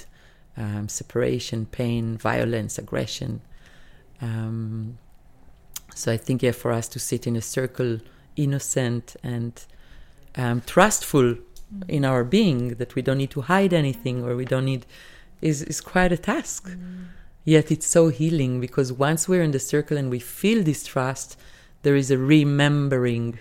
um, 0.56 0.88
separation 0.88 1.66
pain 1.66 2.18
violence 2.18 2.78
aggression 2.78 3.42
um, 4.24 4.98
so 5.94 6.12
I 6.12 6.18
think, 6.18 6.42
yeah, 6.42 6.56
for 6.64 6.72
us 6.72 6.88
to 6.90 7.00
sit 7.00 7.28
in 7.28 7.36
a 7.36 7.42
circle, 7.42 8.00
innocent 8.36 9.16
and 9.22 9.54
um, 10.36 10.62
trustful 10.66 11.36
mm. 11.36 11.40
in 11.88 12.06
our 12.06 12.24
being, 12.24 12.76
that 12.80 12.96
we 12.96 13.02
don't 13.02 13.18
need 13.18 13.32
to 13.32 13.42
hide 13.42 13.74
anything 13.74 14.24
or 14.24 14.36
we 14.36 14.46
don't 14.46 14.66
need, 14.66 14.86
is 15.42 15.62
is 15.62 15.82
quite 15.82 16.12
a 16.12 16.18
task. 16.18 16.70
Mm. 16.70 17.06
Yet 17.46 17.72
it's 17.72 17.90
so 17.98 18.04
healing 18.20 18.62
because 18.62 18.90
once 18.94 19.28
we're 19.28 19.44
in 19.44 19.52
the 19.52 19.60
circle 19.74 19.98
and 19.98 20.10
we 20.10 20.20
feel 20.20 20.64
this 20.64 20.84
trust, 20.86 21.38
there 21.84 21.98
is 21.98 22.10
a 22.10 22.18
remembering 22.18 23.40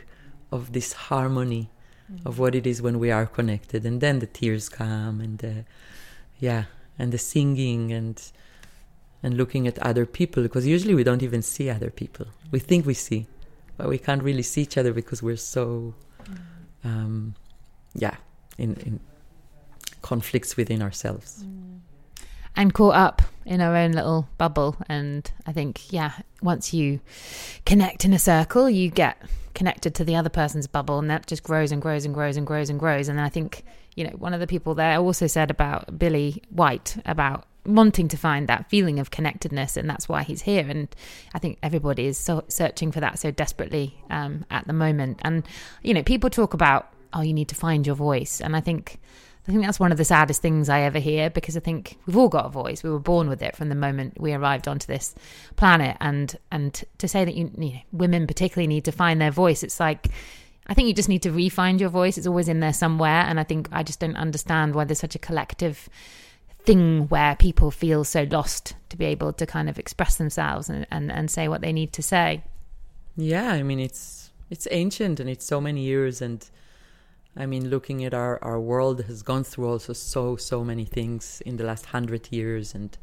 of 0.50 0.72
this 0.72 0.92
harmony 1.08 1.64
mm. 2.10 2.26
of 2.28 2.38
what 2.40 2.54
it 2.54 2.66
is 2.66 2.82
when 2.82 2.98
we 2.98 3.10
are 3.12 3.26
connected, 3.26 3.86
and 3.86 4.00
then 4.00 4.18
the 4.18 4.32
tears 4.38 4.68
come 4.68 5.20
and 5.24 5.38
the, 5.38 5.64
yeah, 6.40 6.64
and 6.98 7.12
the 7.12 7.18
singing 7.18 7.92
and 7.92 8.16
and 9.22 9.36
looking 9.36 9.66
at 9.66 9.78
other 9.78 10.04
people 10.04 10.42
because 10.42 10.66
usually 10.66 10.94
we 10.94 11.04
don't 11.04 11.22
even 11.22 11.42
see 11.42 11.70
other 11.70 11.90
people. 11.90 12.26
We 12.50 12.58
think 12.58 12.86
we 12.86 12.94
see, 12.94 13.26
but 13.76 13.88
we 13.88 13.98
can't 13.98 14.22
really 14.22 14.42
see 14.42 14.62
each 14.62 14.76
other 14.76 14.92
because 14.92 15.22
we're 15.22 15.36
so, 15.36 15.94
um, 16.84 17.34
yeah, 17.94 18.16
in, 18.58 18.74
in 18.74 19.00
conflicts 20.02 20.56
within 20.56 20.82
ourselves. 20.82 21.44
And 22.54 22.74
caught 22.74 22.96
up 22.96 23.22
in 23.46 23.60
our 23.60 23.74
own 23.74 23.92
little 23.92 24.28
bubble. 24.36 24.76
And 24.88 25.30
I 25.46 25.52
think, 25.52 25.92
yeah, 25.92 26.12
once 26.42 26.74
you 26.74 27.00
connect 27.64 28.04
in 28.04 28.12
a 28.12 28.18
circle, 28.18 28.68
you 28.68 28.90
get 28.90 29.22
connected 29.54 29.94
to 29.94 30.04
the 30.04 30.16
other 30.16 30.28
person's 30.28 30.66
bubble, 30.66 30.98
and 30.98 31.10
that 31.10 31.26
just 31.26 31.42
grows 31.42 31.72
and 31.72 31.80
grows 31.80 32.04
and 32.04 32.14
grows 32.14 32.36
and 32.36 32.46
grows 32.46 32.68
and 32.68 32.78
grows. 32.78 33.08
And 33.08 33.18
then 33.18 33.24
I 33.24 33.28
think, 33.28 33.64
you 33.94 34.04
know, 34.04 34.10
one 34.10 34.34
of 34.34 34.40
the 34.40 34.46
people 34.46 34.74
there 34.74 34.98
also 34.98 35.26
said 35.26 35.50
about 35.50 35.98
Billy 35.98 36.42
White 36.50 36.96
about 37.06 37.46
wanting 37.66 38.08
to 38.08 38.16
find 38.16 38.48
that 38.48 38.68
feeling 38.68 38.98
of 38.98 39.10
connectedness, 39.10 39.76
and 39.76 39.88
that's 39.88 40.08
why 40.08 40.22
he's 40.22 40.42
here. 40.42 40.66
And 40.68 40.94
I 41.34 41.38
think 41.38 41.58
everybody 41.62 42.06
is 42.06 42.18
so 42.18 42.44
searching 42.48 42.92
for 42.92 43.00
that 43.00 43.18
so 43.18 43.30
desperately 43.30 43.96
um, 44.10 44.44
at 44.50 44.66
the 44.66 44.72
moment. 44.72 45.20
And 45.22 45.44
you 45.82 45.94
know, 45.94 46.02
people 46.02 46.30
talk 46.30 46.54
about 46.54 46.88
oh, 47.14 47.20
you 47.20 47.34
need 47.34 47.48
to 47.48 47.54
find 47.54 47.86
your 47.86 47.96
voice, 47.96 48.40
and 48.40 48.56
I 48.56 48.60
think. 48.60 48.98
I 49.44 49.50
think 49.50 49.64
that's 49.64 49.80
one 49.80 49.90
of 49.90 49.98
the 49.98 50.04
saddest 50.04 50.40
things 50.40 50.68
I 50.68 50.82
ever 50.82 51.00
hear 51.00 51.28
because 51.28 51.56
I 51.56 51.60
think 51.60 51.98
we've 52.06 52.16
all 52.16 52.28
got 52.28 52.46
a 52.46 52.48
voice. 52.48 52.84
We 52.84 52.90
were 52.90 53.00
born 53.00 53.28
with 53.28 53.42
it 53.42 53.56
from 53.56 53.70
the 53.70 53.74
moment 53.74 54.20
we 54.20 54.32
arrived 54.32 54.68
onto 54.68 54.86
this 54.86 55.16
planet, 55.56 55.96
and 56.00 56.38
and 56.52 56.72
to 56.98 57.08
say 57.08 57.24
that 57.24 57.34
you, 57.34 57.50
you 57.58 57.72
know, 57.72 57.78
women 57.90 58.28
particularly 58.28 58.68
need 58.68 58.84
to 58.84 58.92
find 58.92 59.20
their 59.20 59.32
voice, 59.32 59.64
it's 59.64 59.80
like 59.80 60.10
I 60.66 60.74
think 60.74 60.88
you 60.88 60.94
just 60.94 61.08
need 61.08 61.22
to 61.22 61.32
refine 61.32 61.78
your 61.78 61.88
voice. 61.88 62.16
It's 62.16 62.26
always 62.26 62.48
in 62.48 62.60
there 62.60 62.72
somewhere. 62.72 63.24
And 63.26 63.40
I 63.40 63.44
think 63.44 63.68
I 63.72 63.82
just 63.82 64.00
don't 64.00 64.16
understand 64.16 64.74
why 64.74 64.84
there's 64.84 65.00
such 65.00 65.14
a 65.14 65.18
collective 65.18 65.88
thing 66.64 67.08
where 67.08 67.36
people 67.36 67.70
feel 67.70 68.04
so 68.04 68.26
lost 68.30 68.74
to 68.88 68.96
be 68.96 69.04
able 69.04 69.32
to 69.32 69.46
kind 69.46 69.68
of 69.68 69.78
express 69.78 70.16
themselves 70.16 70.68
and, 70.68 70.86
and, 70.90 71.10
and 71.10 71.30
say 71.30 71.48
what 71.48 71.60
they 71.60 71.72
need 71.72 71.92
to 71.94 72.02
say. 72.02 72.42
Yeah, 73.16 73.50
I 73.50 73.62
mean 73.62 73.80
it's 73.80 74.30
it's 74.50 74.68
ancient 74.70 75.20
and 75.20 75.28
it's 75.28 75.44
so 75.44 75.60
many 75.60 75.82
years 75.82 76.22
and 76.22 76.48
I 77.36 77.46
mean 77.46 77.68
looking 77.70 78.04
at 78.04 78.14
our, 78.14 78.42
our 78.42 78.60
world 78.60 79.04
has 79.04 79.22
gone 79.22 79.44
through 79.44 79.68
also 79.68 79.92
so 79.92 80.36
so 80.36 80.64
many 80.64 80.84
things 80.84 81.42
in 81.44 81.56
the 81.56 81.64
last 81.64 81.86
hundred 81.86 82.28
years 82.30 82.74
and 82.74 82.96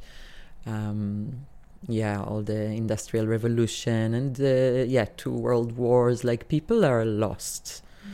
um, 0.65 1.45
yeah, 1.87 2.21
all 2.21 2.41
the 2.41 2.65
industrial 2.65 3.27
revolution 3.27 4.13
and 4.13 4.35
the 4.35 4.85
yeah, 4.87 5.05
two 5.17 5.31
world 5.31 5.77
wars. 5.77 6.23
Like 6.23 6.47
people 6.47 6.83
are 6.83 7.05
lost. 7.05 7.83
Mm. 8.05 8.11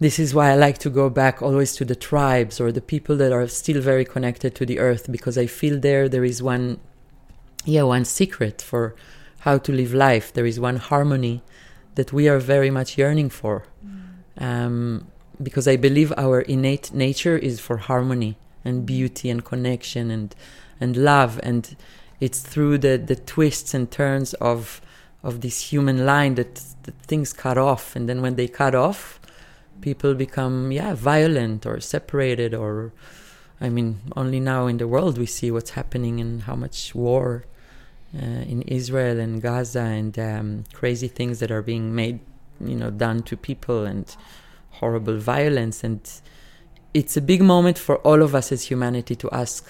This 0.00 0.18
is 0.18 0.34
why 0.34 0.50
I 0.50 0.56
like 0.56 0.78
to 0.78 0.90
go 0.90 1.08
back 1.08 1.40
always 1.40 1.74
to 1.76 1.84
the 1.84 1.94
tribes 1.94 2.60
or 2.60 2.72
the 2.72 2.80
people 2.80 3.16
that 3.16 3.32
are 3.32 3.46
still 3.46 3.80
very 3.80 4.04
connected 4.04 4.54
to 4.56 4.66
the 4.66 4.78
earth 4.78 5.10
because 5.10 5.38
I 5.38 5.46
feel 5.46 5.78
there 5.78 6.08
there 6.08 6.24
is 6.24 6.42
one, 6.42 6.80
yeah, 7.64 7.82
one 7.82 8.04
secret 8.04 8.60
for 8.60 8.94
how 9.40 9.58
to 9.58 9.72
live 9.72 9.94
life. 9.94 10.32
There 10.32 10.46
is 10.46 10.58
one 10.58 10.76
harmony 10.76 11.42
that 11.94 12.12
we 12.12 12.28
are 12.28 12.38
very 12.38 12.70
much 12.70 12.98
yearning 12.98 13.30
for. 13.30 13.64
Mm. 13.86 14.42
Um, 14.42 15.06
because 15.42 15.66
I 15.66 15.76
believe 15.76 16.12
our 16.16 16.40
innate 16.40 16.92
nature 16.92 17.36
is 17.36 17.60
for 17.60 17.76
harmony 17.76 18.36
and 18.64 18.86
beauty 18.86 19.30
and 19.30 19.44
connection 19.44 20.10
and 20.10 20.34
and 20.80 20.96
love 20.96 21.40
and 21.42 21.76
it's 22.20 22.40
through 22.40 22.78
the, 22.78 22.96
the 22.96 23.16
twists 23.16 23.74
and 23.74 23.90
turns 23.90 24.34
of 24.34 24.80
of 25.22 25.40
this 25.40 25.72
human 25.72 26.04
line 26.04 26.34
that, 26.34 26.54
that 26.82 26.94
things 27.02 27.32
cut 27.32 27.58
off 27.58 27.96
and 27.96 28.08
then 28.08 28.22
when 28.22 28.36
they 28.36 28.48
cut 28.48 28.74
off 28.74 29.20
people 29.88 30.14
become 30.26 30.56
yeah 30.72 30.92
violent 30.94 31.60
or 31.66 31.76
separated 31.80 32.52
or 32.54 32.92
i 33.60 33.68
mean 33.68 33.88
only 34.20 34.40
now 34.40 34.62
in 34.66 34.78
the 34.78 34.88
world 34.94 35.14
we 35.18 35.26
see 35.26 35.50
what's 35.50 35.72
happening 35.80 36.14
and 36.24 36.32
how 36.48 36.56
much 36.64 36.94
war 36.94 37.44
uh, 38.22 38.42
in 38.52 38.62
israel 38.80 39.20
and 39.20 39.42
gaza 39.42 39.86
and 40.00 40.18
um, 40.18 40.64
crazy 40.72 41.08
things 41.18 41.38
that 41.40 41.50
are 41.50 41.62
being 41.72 41.94
made 41.94 42.18
you 42.70 42.76
know 42.80 42.90
done 42.90 43.22
to 43.22 43.36
people 43.36 43.84
and 43.84 44.16
horrible 44.80 45.18
violence 45.18 45.84
and 45.84 46.00
it's 46.94 47.16
a 47.16 47.24
big 47.32 47.42
moment 47.42 47.76
for 47.76 47.96
all 48.08 48.22
of 48.22 48.34
us 48.34 48.52
as 48.52 48.62
humanity 48.70 49.14
to 49.14 49.28
ask 49.30 49.62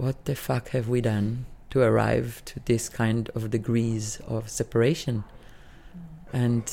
what 0.00 0.24
the 0.24 0.34
fuck 0.34 0.70
have 0.70 0.88
we 0.88 1.00
done 1.02 1.44
to 1.68 1.82
arrive 1.82 2.42
to 2.46 2.60
this 2.64 2.88
kind 2.88 3.28
of 3.34 3.50
degrees 3.50 4.20
of 4.26 4.48
separation? 4.48 5.24
And 6.32 6.72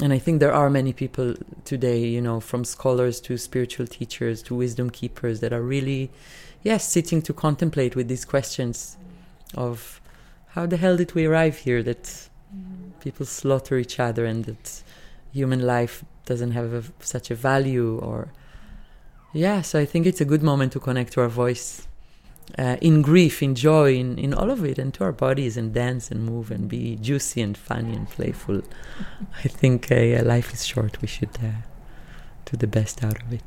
and 0.00 0.12
I 0.12 0.18
think 0.18 0.40
there 0.40 0.52
are 0.52 0.70
many 0.70 0.92
people 0.92 1.34
today, 1.64 1.98
you 2.04 2.20
know, 2.20 2.40
from 2.40 2.64
scholars 2.64 3.20
to 3.22 3.36
spiritual 3.36 3.86
teachers 3.86 4.42
to 4.44 4.54
wisdom 4.54 4.90
keepers 4.90 5.40
that 5.40 5.52
are 5.52 5.62
really, 5.62 6.10
yes, 6.62 6.88
sitting 6.88 7.20
to 7.22 7.32
contemplate 7.32 7.94
with 7.94 8.08
these 8.08 8.24
questions 8.24 8.96
of 9.54 10.00
how 10.48 10.66
the 10.66 10.76
hell 10.76 10.96
did 10.96 11.14
we 11.14 11.26
arrive 11.26 11.58
here 11.58 11.82
that 11.82 12.28
people 13.00 13.26
slaughter 13.26 13.76
each 13.78 13.98
other 13.98 14.24
and 14.24 14.44
that 14.44 14.82
human 15.32 15.60
life 15.66 16.04
doesn't 16.24 16.52
have 16.52 16.72
a, 16.72 16.84
such 17.00 17.30
a 17.30 17.34
value 17.34 17.98
or 17.98 18.32
yeah 19.32 19.60
so 19.60 19.78
i 19.78 19.84
think 19.84 20.06
it's 20.06 20.20
a 20.20 20.24
good 20.24 20.42
moment 20.42 20.72
to 20.72 20.78
connect 20.78 21.12
to 21.12 21.20
our 21.20 21.28
voice 21.28 21.88
uh, 22.58 22.76
in 22.80 23.02
grief, 23.02 23.42
in 23.42 23.54
joy, 23.54 23.94
in, 23.94 24.18
in 24.18 24.34
all 24.34 24.50
of 24.50 24.64
it, 24.64 24.78
and 24.78 24.92
to 24.94 25.04
our 25.04 25.12
bodies, 25.12 25.56
and 25.56 25.72
dance 25.72 26.10
and 26.10 26.24
move 26.24 26.50
and 26.50 26.68
be 26.68 26.96
juicy 26.96 27.40
and 27.40 27.56
funny 27.56 27.94
and 27.94 28.08
playful. 28.08 28.62
I 29.44 29.48
think 29.48 29.90
uh, 29.90 30.22
life 30.24 30.52
is 30.52 30.66
short. 30.66 31.00
We 31.00 31.08
should 31.08 31.36
uh, 31.42 31.62
do 32.44 32.56
the 32.56 32.66
best 32.66 33.02
out 33.02 33.22
of 33.22 33.32
it. 33.32 33.42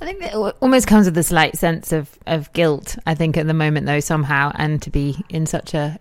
I 0.00 0.04
think 0.04 0.22
it 0.22 0.34
almost 0.34 0.86
comes 0.86 1.06
with 1.06 1.18
a 1.18 1.22
slight 1.22 1.56
sense 1.56 1.90
of, 1.92 2.16
of 2.26 2.52
guilt, 2.52 2.96
I 3.06 3.14
think, 3.14 3.36
at 3.36 3.46
the 3.46 3.54
moment, 3.54 3.86
though, 3.86 4.00
somehow. 4.00 4.52
And 4.54 4.80
to 4.82 4.90
be 4.90 5.24
in 5.28 5.46
such 5.46 5.74
a 5.74 5.98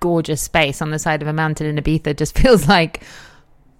gorgeous 0.00 0.42
space 0.42 0.82
on 0.82 0.90
the 0.90 0.98
side 0.98 1.22
of 1.22 1.28
a 1.28 1.32
mountain 1.32 1.66
in 1.66 1.82
Ibiza 1.82 2.16
just 2.16 2.38
feels 2.38 2.68
like, 2.68 3.02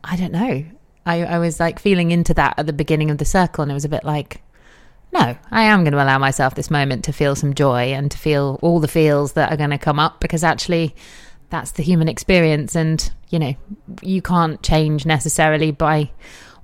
I 0.02 0.16
don't 0.16 0.32
know. 0.32 0.64
I, 1.04 1.24
I 1.24 1.38
was 1.38 1.58
like 1.60 1.78
feeling 1.78 2.10
into 2.10 2.34
that 2.34 2.54
at 2.58 2.66
the 2.66 2.72
beginning 2.72 3.10
of 3.10 3.18
the 3.18 3.24
circle, 3.24 3.62
and 3.62 3.70
it 3.70 3.74
was 3.74 3.84
a 3.84 3.90
bit 3.90 4.04
like, 4.04 4.42
no, 5.12 5.36
I 5.50 5.62
am 5.62 5.84
going 5.84 5.92
to 5.92 6.02
allow 6.02 6.18
myself 6.18 6.54
this 6.54 6.70
moment 6.70 7.04
to 7.04 7.12
feel 7.12 7.34
some 7.34 7.54
joy 7.54 7.92
and 7.92 8.10
to 8.10 8.18
feel 8.18 8.58
all 8.62 8.80
the 8.80 8.88
feels 8.88 9.32
that 9.32 9.50
are 9.52 9.56
going 9.56 9.70
to 9.70 9.78
come 9.78 9.98
up 9.98 10.20
because 10.20 10.44
actually 10.44 10.94
that's 11.50 11.72
the 11.72 11.82
human 11.82 12.08
experience. 12.08 12.74
And, 12.74 13.10
you 13.30 13.38
know, 13.38 13.54
you 14.02 14.20
can't 14.20 14.62
change 14.62 15.06
necessarily 15.06 15.70
by 15.70 16.10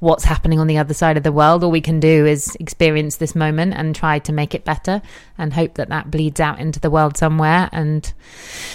what's 0.01 0.25
happening 0.25 0.59
on 0.59 0.67
the 0.67 0.77
other 0.77 0.93
side 0.93 1.17
of 1.17 1.23
the 1.23 1.33
world. 1.33 1.65
All 1.65 1.71
we 1.71 1.81
can 1.81 2.01
do 2.01 2.27
is 2.27 2.55
experience 2.57 3.17
this 3.17 3.35
moment 3.35 3.75
and 3.75 3.95
try 3.95 4.19
to 4.21 4.33
make 4.33 4.55
it 4.55 4.65
better 4.65 5.01
and 5.39 5.55
hope 5.55 5.75
that 5.75 5.89
that 5.89 6.11
bleeds 6.11 6.41
out 6.41 6.59
into 6.59 6.79
the 6.79 6.91
world 6.91 7.17
somewhere 7.17 7.71
and 7.73 8.13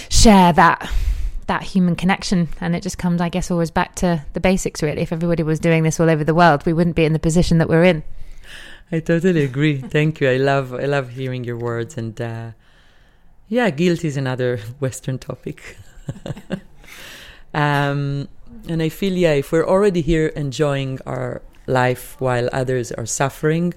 share 0.09 0.51
that 0.53 0.89
that 1.45 1.63
human 1.63 1.95
connection 1.95 2.47
and 2.61 2.75
it 2.75 2.83
just 2.83 2.99
comes 2.99 3.19
i 3.19 3.27
guess 3.27 3.49
always 3.49 3.71
back 3.71 3.95
to 3.95 4.23
the 4.33 4.39
basics 4.39 4.83
really 4.83 5.01
if 5.01 5.11
everybody 5.11 5.41
was 5.41 5.59
doing 5.59 5.81
this 5.81 5.99
all 5.99 6.07
over 6.07 6.23
the 6.23 6.35
world 6.35 6.63
we 6.63 6.73
wouldn't 6.73 6.95
be 6.95 7.05
in 7.05 7.11
the 7.11 7.17
position 7.17 7.57
that 7.57 7.67
we're 7.67 7.83
in 7.83 8.03
I 8.91 8.99
totally 8.99 9.43
agree. 9.43 9.77
Thank 9.77 10.19
you. 10.19 10.29
I 10.29 10.37
love 10.37 10.73
I 10.73 10.85
love 10.85 11.09
hearing 11.09 11.43
your 11.43 11.57
words 11.57 11.97
and 11.97 12.19
uh, 12.19 12.51
yeah, 13.47 13.69
guilt 13.69 14.03
is 14.03 14.17
another 14.17 14.57
Western 14.79 15.19
topic. 15.19 15.77
um, 17.53 18.27
and 18.67 18.81
I 18.81 18.89
feel 18.89 19.13
yeah, 19.13 19.33
if 19.33 19.51
we're 19.51 19.67
already 19.67 20.01
here 20.01 20.27
enjoying 20.27 20.99
our 21.05 21.41
life 21.67 22.19
while 22.19 22.49
others 22.51 22.91
are 22.91 23.05
suffering, 23.05 23.75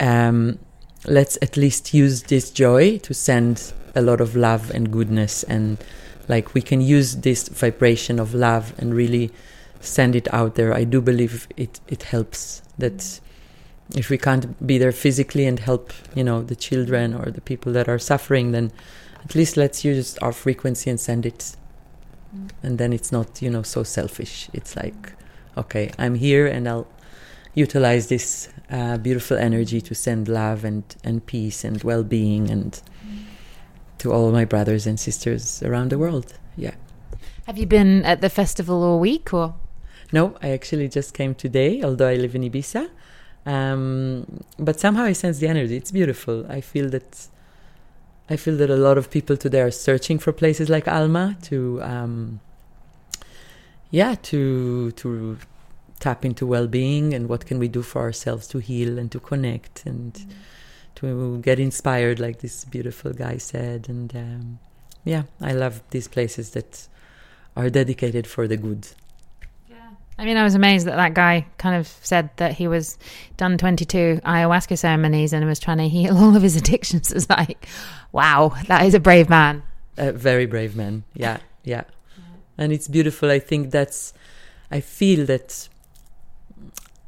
um, 0.00 0.58
let's 1.06 1.38
at 1.40 1.56
least 1.56 1.94
use 1.94 2.24
this 2.24 2.50
joy 2.50 2.98
to 2.98 3.14
send 3.14 3.72
a 3.94 4.02
lot 4.02 4.20
of 4.20 4.34
love 4.34 4.70
and 4.70 4.90
goodness 4.92 5.44
and 5.44 5.78
like 6.28 6.54
we 6.54 6.60
can 6.60 6.80
use 6.80 7.16
this 7.16 7.48
vibration 7.48 8.18
of 8.18 8.34
love 8.34 8.74
and 8.78 8.94
really 8.94 9.30
send 9.80 10.16
it 10.16 10.32
out 10.34 10.56
there. 10.56 10.74
I 10.74 10.82
do 10.82 11.00
believe 11.00 11.46
it 11.56 11.80
it 11.86 12.02
helps 12.02 12.62
that 12.78 13.20
if 13.94 14.10
we 14.10 14.18
can't 14.18 14.66
be 14.66 14.78
there 14.78 14.92
physically 14.92 15.46
and 15.46 15.60
help 15.60 15.92
you 16.14 16.22
know 16.22 16.42
the 16.42 16.56
children 16.56 17.14
or 17.14 17.30
the 17.30 17.40
people 17.40 17.72
that 17.72 17.88
are 17.88 17.98
suffering 17.98 18.52
then 18.52 18.70
at 19.24 19.34
least 19.34 19.56
let's 19.56 19.84
use 19.84 20.16
our 20.18 20.32
frequency 20.32 20.88
and 20.90 21.00
send 21.00 21.26
it. 21.26 21.56
Mm. 22.34 22.50
and 22.62 22.78
then 22.78 22.92
it's 22.92 23.10
not 23.10 23.40
you 23.40 23.48
know 23.48 23.62
so 23.62 23.82
selfish. 23.82 24.50
It's 24.52 24.76
like 24.76 25.12
okay 25.56 25.90
i'm 25.98 26.14
here 26.14 26.46
and 26.46 26.68
i'll 26.68 26.86
utilize 27.54 28.08
this 28.08 28.48
uh, 28.70 28.96
beautiful 28.98 29.36
energy 29.36 29.80
to 29.80 29.94
send 29.94 30.28
love 30.28 30.62
and 30.62 30.84
and 31.02 31.24
peace 31.26 31.64
and 31.64 31.82
well-being 31.82 32.50
and 32.50 32.72
mm. 32.72 33.24
to 33.96 34.12
all 34.12 34.30
my 34.30 34.44
brothers 34.44 34.86
and 34.86 35.00
sisters 35.00 35.62
around 35.62 35.90
the 35.90 35.98
world. 35.98 36.34
Yeah. 36.56 36.74
Have 37.46 37.56
you 37.58 37.66
been 37.66 38.04
at 38.04 38.20
the 38.20 38.28
festival 38.28 38.84
all 38.84 39.00
week 39.00 39.32
or? 39.32 39.54
No 40.12 40.36
i 40.42 40.50
actually 40.50 40.88
just 40.88 41.14
came 41.14 41.34
today 41.34 41.82
although 41.82 42.08
i 42.08 42.14
live 42.14 42.34
in 42.34 42.42
ibiza 42.42 42.90
um, 43.48 44.42
but 44.58 44.78
somehow 44.78 45.04
I 45.04 45.14
sense 45.14 45.38
the 45.38 45.48
energy. 45.48 45.76
It's 45.76 45.90
beautiful. 45.90 46.44
I 46.50 46.60
feel 46.60 46.90
that 46.90 47.28
I 48.28 48.36
feel 48.36 48.56
that 48.58 48.68
a 48.68 48.76
lot 48.76 48.98
of 48.98 49.10
people 49.10 49.36
today 49.38 49.62
are 49.62 49.70
searching 49.70 50.18
for 50.18 50.32
places 50.32 50.68
like 50.68 50.86
Alma 50.86 51.36
to, 51.44 51.82
um, 51.82 52.40
yeah, 53.90 54.16
to 54.30 54.90
to 54.92 55.38
tap 55.98 56.24
into 56.24 56.46
well-being 56.46 57.14
and 57.14 57.28
what 57.28 57.46
can 57.46 57.58
we 57.58 57.68
do 57.68 57.82
for 57.82 58.02
ourselves 58.02 58.46
to 58.48 58.58
heal 58.58 58.98
and 58.98 59.10
to 59.10 59.18
connect 59.18 59.86
and 59.86 60.12
mm. 60.12 60.30
to 60.96 61.38
get 61.38 61.58
inspired, 61.58 62.20
like 62.20 62.40
this 62.40 62.66
beautiful 62.66 63.12
guy 63.12 63.38
said. 63.38 63.88
And 63.88 64.14
um, 64.14 64.58
yeah, 65.04 65.22
I 65.40 65.52
love 65.52 65.82
these 65.90 66.06
places 66.06 66.50
that 66.50 66.86
are 67.56 67.70
dedicated 67.70 68.26
for 68.26 68.46
the 68.46 68.58
good. 68.58 68.88
I 70.18 70.24
mean, 70.24 70.36
I 70.36 70.42
was 70.42 70.56
amazed 70.56 70.86
that 70.88 70.96
that 70.96 71.14
guy 71.14 71.46
kind 71.58 71.76
of 71.76 71.86
said 72.02 72.30
that 72.36 72.54
he 72.54 72.66
was 72.66 72.98
done 73.36 73.56
22 73.56 74.20
ayahuasca 74.24 74.76
ceremonies 74.76 75.32
and 75.32 75.46
was 75.46 75.60
trying 75.60 75.78
to 75.78 75.88
heal 75.88 76.18
all 76.18 76.34
of 76.34 76.42
his 76.42 76.56
addictions. 76.62 77.12
It's 77.12 77.30
like, 77.30 77.68
wow, 78.10 78.54
that 78.66 78.84
is 78.84 78.94
a 78.94 79.00
brave 79.00 79.28
man. 79.28 79.62
A 79.96 80.12
very 80.12 80.46
brave 80.46 80.74
man. 80.74 81.04
Yeah, 81.14 81.38
yeah. 81.62 81.84
And 82.56 82.72
it's 82.72 82.88
beautiful. 82.88 83.30
I 83.30 83.38
think 83.38 83.70
that's, 83.70 84.12
I 84.70 84.80
feel 84.80 85.24
that 85.26 85.68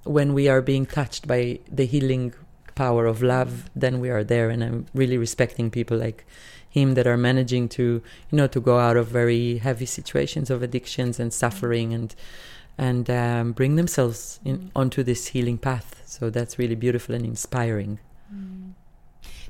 when 0.05 0.33
we 0.33 0.49
are 0.49 0.63
being 0.63 0.87
touched 0.87 1.27
by 1.27 1.59
the 1.69 1.87
healing 1.87 2.33
power 2.77 3.07
of 3.07 3.23
love, 3.23 3.69
then 3.75 3.99
we 3.99 4.09
are 4.09 4.23
there. 4.23 4.51
And 4.51 4.63
I'm 4.63 4.87
really 4.95 5.19
respecting 5.19 5.69
people 5.69 5.99
like 5.99 6.25
him 6.69 6.95
that 6.95 7.09
are 7.09 7.17
managing 7.17 7.69
to, 7.71 7.83
you 8.31 8.37
know, 8.37 8.47
to 8.47 8.61
go 8.61 8.79
out 8.79 8.97
of 8.97 9.09
very 9.09 9.59
heavy 9.59 9.87
situations 9.87 10.49
of 10.49 10.63
addictions 10.63 11.19
and 11.19 11.33
suffering 11.33 11.93
and 11.93 12.15
and 12.81 13.11
um, 13.11 13.53
bring 13.53 13.77
themselves 13.77 14.41
in, 14.43 14.73
onto 14.75 15.03
this 15.03 15.27
healing 15.27 15.59
path. 15.59 16.01
So 16.07 16.31
that's 16.31 16.59
really 16.59 16.75
beautiful 16.75 17.15
and 17.15 17.27
inspiring. 17.27 18.01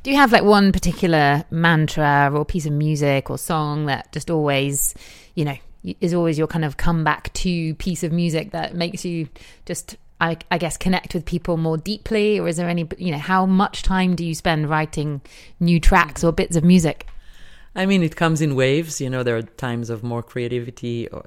Do 0.02 0.10
you 0.10 0.16
have 0.16 0.32
like 0.32 0.42
one 0.42 0.72
particular 0.72 1.44
mantra 1.48 2.32
or 2.34 2.44
piece 2.44 2.66
of 2.66 2.72
music 2.72 3.30
or 3.30 3.38
song 3.38 3.86
that 3.86 4.10
just 4.10 4.30
always, 4.30 4.94
you 5.36 5.44
know, 5.44 5.56
is 6.00 6.12
always 6.12 6.38
your 6.38 6.48
kind 6.48 6.64
of 6.64 6.76
comeback 6.76 7.32
to 7.34 7.74
piece 7.76 8.02
of 8.02 8.10
music 8.10 8.50
that 8.50 8.74
makes 8.74 9.04
you 9.04 9.28
just 9.64 9.96
I, 10.20 10.36
I, 10.50 10.58
guess 10.58 10.76
connect 10.76 11.14
with 11.14 11.24
people 11.24 11.56
more 11.56 11.78
deeply 11.78 12.38
or 12.38 12.48
is 12.48 12.58
there 12.58 12.68
any 12.68 12.86
you 12.98 13.10
know 13.10 13.18
how 13.18 13.46
much 13.46 13.82
time 13.82 14.14
do 14.14 14.22
you 14.22 14.34
spend 14.34 14.68
writing 14.68 15.22
new 15.60 15.80
tracks 15.80 16.22
or 16.22 16.30
bits 16.30 16.56
of 16.56 16.62
music 16.62 17.06
i 17.74 17.86
mean 17.86 18.02
it 18.02 18.16
comes 18.16 18.42
in 18.42 18.54
waves 18.54 19.00
you 19.00 19.08
know 19.08 19.22
there 19.22 19.38
are 19.38 19.42
times 19.42 19.88
of 19.88 20.02
more 20.02 20.22
creativity 20.22 21.08
or, 21.08 21.22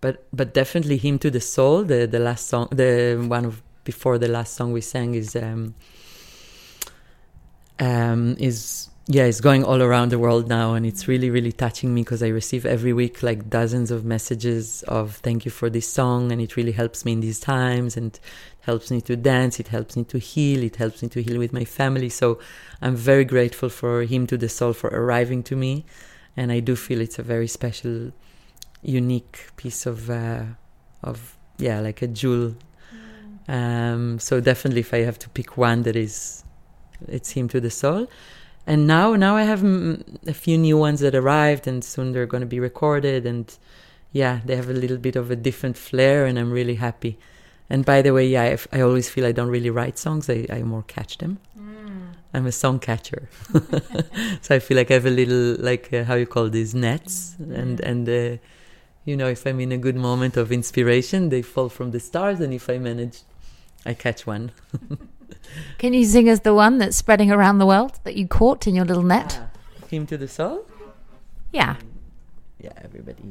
but 0.00 0.26
but 0.32 0.54
definitely 0.54 0.96
hymn 0.96 1.18
to 1.18 1.30
the 1.30 1.40
soul 1.40 1.82
the 1.84 2.06
the 2.06 2.18
last 2.18 2.48
song 2.48 2.68
the 2.70 3.22
one 3.28 3.44
of 3.44 3.62
before 3.84 4.18
the 4.18 4.28
last 4.28 4.54
song 4.54 4.72
we 4.72 4.80
sang 4.80 5.14
is 5.14 5.34
um 5.36 5.74
um 7.78 8.36
is 8.38 8.90
yeah, 9.12 9.24
it's 9.24 9.40
going 9.40 9.64
all 9.64 9.82
around 9.82 10.10
the 10.10 10.20
world 10.20 10.48
now, 10.48 10.74
and 10.74 10.86
it's 10.86 11.08
really, 11.08 11.30
really 11.30 11.50
touching 11.50 11.92
me 11.92 12.02
because 12.02 12.22
I 12.22 12.28
receive 12.28 12.64
every 12.64 12.92
week 12.92 13.24
like 13.24 13.50
dozens 13.50 13.90
of 13.90 14.04
messages 14.04 14.84
of 14.84 15.16
thank 15.16 15.44
you 15.44 15.50
for 15.50 15.68
this 15.68 15.88
song, 15.88 16.30
and 16.30 16.40
it 16.40 16.54
really 16.54 16.70
helps 16.70 17.04
me 17.04 17.12
in 17.14 17.20
these 17.20 17.40
times, 17.40 17.96
and 17.96 18.20
helps 18.60 18.88
me 18.88 19.00
to 19.00 19.16
dance, 19.16 19.58
it 19.58 19.66
helps 19.66 19.96
me 19.96 20.04
to 20.04 20.18
heal, 20.18 20.62
it 20.62 20.76
helps 20.76 21.02
me 21.02 21.08
to 21.08 21.22
heal 21.22 21.38
with 21.38 21.52
my 21.52 21.64
family. 21.64 22.08
So 22.08 22.38
I'm 22.80 22.94
very 22.94 23.24
grateful 23.24 23.68
for 23.68 24.04
Hymn 24.04 24.28
to 24.28 24.36
the 24.36 24.48
Soul 24.48 24.74
for 24.74 24.90
arriving 24.90 25.42
to 25.44 25.56
me, 25.56 25.84
and 26.36 26.52
I 26.52 26.60
do 26.60 26.76
feel 26.76 27.00
it's 27.00 27.18
a 27.18 27.24
very 27.24 27.48
special, 27.48 28.12
unique 28.82 29.50
piece 29.56 29.86
of 29.86 30.10
uh, 30.10 30.44
of 31.02 31.36
yeah, 31.58 31.80
like 31.80 32.02
a 32.02 32.06
jewel. 32.06 32.54
Mm. 33.48 33.54
Um, 33.54 34.18
so 34.18 34.40
definitely, 34.40 34.80
if 34.80 34.94
I 34.94 34.98
have 34.98 35.18
to 35.20 35.28
pick 35.28 35.56
one, 35.56 35.82
that 35.82 35.96
is, 35.96 36.44
it's 37.08 37.30
Hymn 37.30 37.48
to 37.48 37.60
the 37.60 37.70
Soul 37.70 38.08
and 38.66 38.86
now 38.86 39.14
now 39.16 39.36
I 39.36 39.42
have 39.42 39.64
a 39.64 40.34
few 40.34 40.58
new 40.58 40.76
ones 40.76 41.00
that 41.00 41.14
arrived, 41.14 41.66
and 41.66 41.82
soon 41.84 42.12
they're 42.12 42.26
going 42.26 42.42
to 42.42 42.46
be 42.46 42.60
recorded, 42.60 43.26
and 43.26 43.52
yeah, 44.12 44.40
they 44.44 44.56
have 44.56 44.68
a 44.68 44.74
little 44.74 44.98
bit 44.98 45.16
of 45.16 45.30
a 45.30 45.36
different 45.36 45.76
flair, 45.76 46.26
and 46.26 46.38
I'm 46.38 46.52
really 46.52 46.76
happy. 46.76 47.18
And 47.68 47.84
by 47.84 48.02
the 48.02 48.12
way, 48.12 48.26
yeah, 48.26 48.56
I, 48.72 48.78
I 48.78 48.80
always 48.82 49.08
feel 49.08 49.24
I 49.24 49.32
don't 49.32 49.48
really 49.48 49.70
write 49.70 49.98
songs; 49.98 50.28
I, 50.28 50.46
I 50.50 50.62
more 50.62 50.84
catch 50.84 51.18
them. 51.18 51.38
Mm. 51.58 52.14
I'm 52.34 52.46
a 52.46 52.52
song 52.52 52.78
catcher, 52.78 53.28
so 54.40 54.54
I 54.54 54.58
feel 54.58 54.76
like 54.76 54.90
I 54.90 54.94
have 54.94 55.06
a 55.06 55.10
little 55.10 55.56
like 55.58 55.92
uh, 55.92 56.04
how 56.04 56.14
you 56.14 56.26
call 56.26 56.48
these 56.48 56.74
nets, 56.74 57.36
mm. 57.40 57.52
and 57.52 57.80
and 57.80 58.08
uh, 58.08 58.36
you 59.04 59.16
know 59.16 59.28
if 59.28 59.46
I'm 59.46 59.60
in 59.60 59.72
a 59.72 59.78
good 59.78 59.96
moment 59.96 60.36
of 60.36 60.52
inspiration, 60.52 61.28
they 61.28 61.42
fall 61.42 61.68
from 61.68 61.90
the 61.90 62.00
stars, 62.00 62.40
and 62.40 62.52
if 62.52 62.68
I 62.68 62.78
manage, 62.78 63.20
I 63.84 63.94
catch 63.94 64.26
one. 64.26 64.52
Can 65.78 65.94
you 65.94 66.04
sing 66.04 66.28
us 66.28 66.40
the 66.40 66.54
one 66.54 66.78
that's 66.78 66.96
spreading 66.96 67.30
around 67.30 67.58
the 67.58 67.66
world 67.66 67.98
that 68.04 68.16
you 68.16 68.26
caught 68.26 68.66
in 68.66 68.74
your 68.74 68.84
little 68.84 69.02
net? 69.02 69.38
Ah, 69.40 69.86
hymn 69.88 70.06
to 70.06 70.18
the 70.18 70.28
soul? 70.28 70.66
Yeah. 71.52 71.76
Yeah, 72.58 72.72
everybody. 72.84 73.22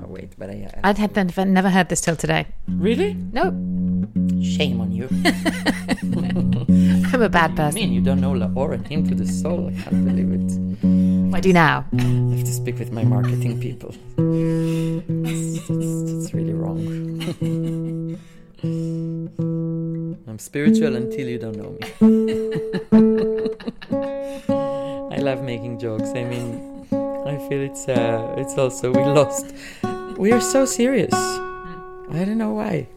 Oh, 0.00 0.06
wait, 0.06 0.34
but 0.38 0.50
I. 0.50 0.70
I 0.82 0.90
I'd 0.90 0.98
have 0.98 1.46
never 1.46 1.70
heard 1.70 1.88
this 1.88 2.00
till 2.00 2.16
today. 2.16 2.46
Really? 2.68 3.14
Nope. 3.32 3.54
Shame 4.42 4.80
on 4.80 4.92
you. 4.92 5.08
I'm 7.12 7.22
a 7.22 7.28
bad 7.28 7.56
person. 7.56 7.78
I 7.78 7.80
mean, 7.80 7.92
you 7.92 8.00
don't 8.02 8.20
know 8.20 8.32
Laor 8.32 8.86
Hymn 8.86 9.08
to 9.08 9.14
the 9.14 9.26
Soul. 9.26 9.68
I 9.68 9.82
can't 9.82 10.04
believe 10.04 10.30
it. 10.32 11.07
I 11.32 11.40
do 11.40 11.52
now. 11.52 11.84
I 11.92 11.96
have 12.36 12.44
to 12.44 12.52
speak 12.52 12.78
with 12.78 12.90
my 12.90 13.04
marketing 13.04 13.60
people. 13.60 13.94
It's, 14.16 15.58
it's, 15.70 16.10
it's 16.10 16.32
really 16.34 16.54
wrong. 16.54 18.16
I'm 20.26 20.38
spiritual 20.38 20.96
until 20.96 21.28
you 21.28 21.38
don't 21.38 21.56
know 21.56 21.76
me. 21.76 21.80
I 25.16 25.18
love 25.20 25.42
making 25.42 25.78
jokes. 25.78 26.08
I 26.10 26.24
mean, 26.24 26.86
I 26.92 27.36
feel 27.48 27.60
it's 27.60 27.86
uh, 27.88 28.34
it's 28.38 28.56
also 28.56 28.90
we 28.92 29.02
lost. 29.02 29.52
We 30.16 30.32
are 30.32 30.40
so 30.40 30.64
serious. 30.64 31.12
I 31.14 32.24
don't 32.24 32.38
know 32.38 32.54
why. 32.54 32.88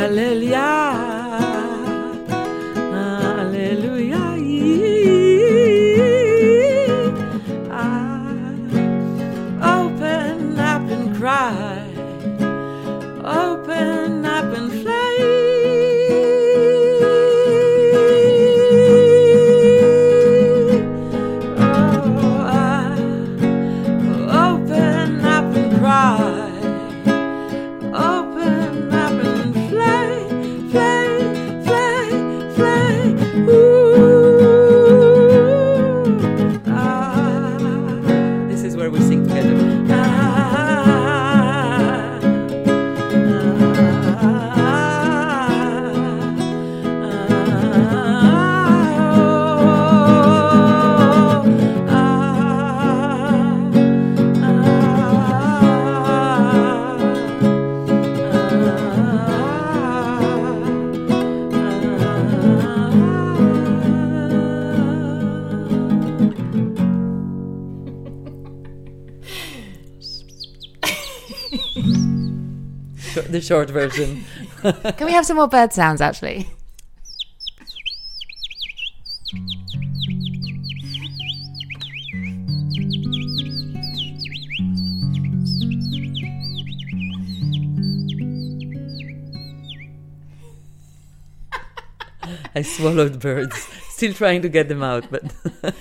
Hallelujah. 0.00 0.79
The 73.14 73.40
short 73.40 73.70
version. 73.70 74.24
Can 74.62 75.06
we 75.06 75.12
have 75.12 75.26
some 75.26 75.36
more 75.36 75.48
bird 75.48 75.72
sounds, 75.72 76.00
actually? 76.00 76.48
I 92.54 92.62
swallowed 92.62 93.20
birds. 93.20 93.56
Still 93.90 94.12
trying 94.14 94.42
to 94.42 94.48
get 94.48 94.68
them 94.68 94.82
out, 94.82 95.04
but 95.10 95.22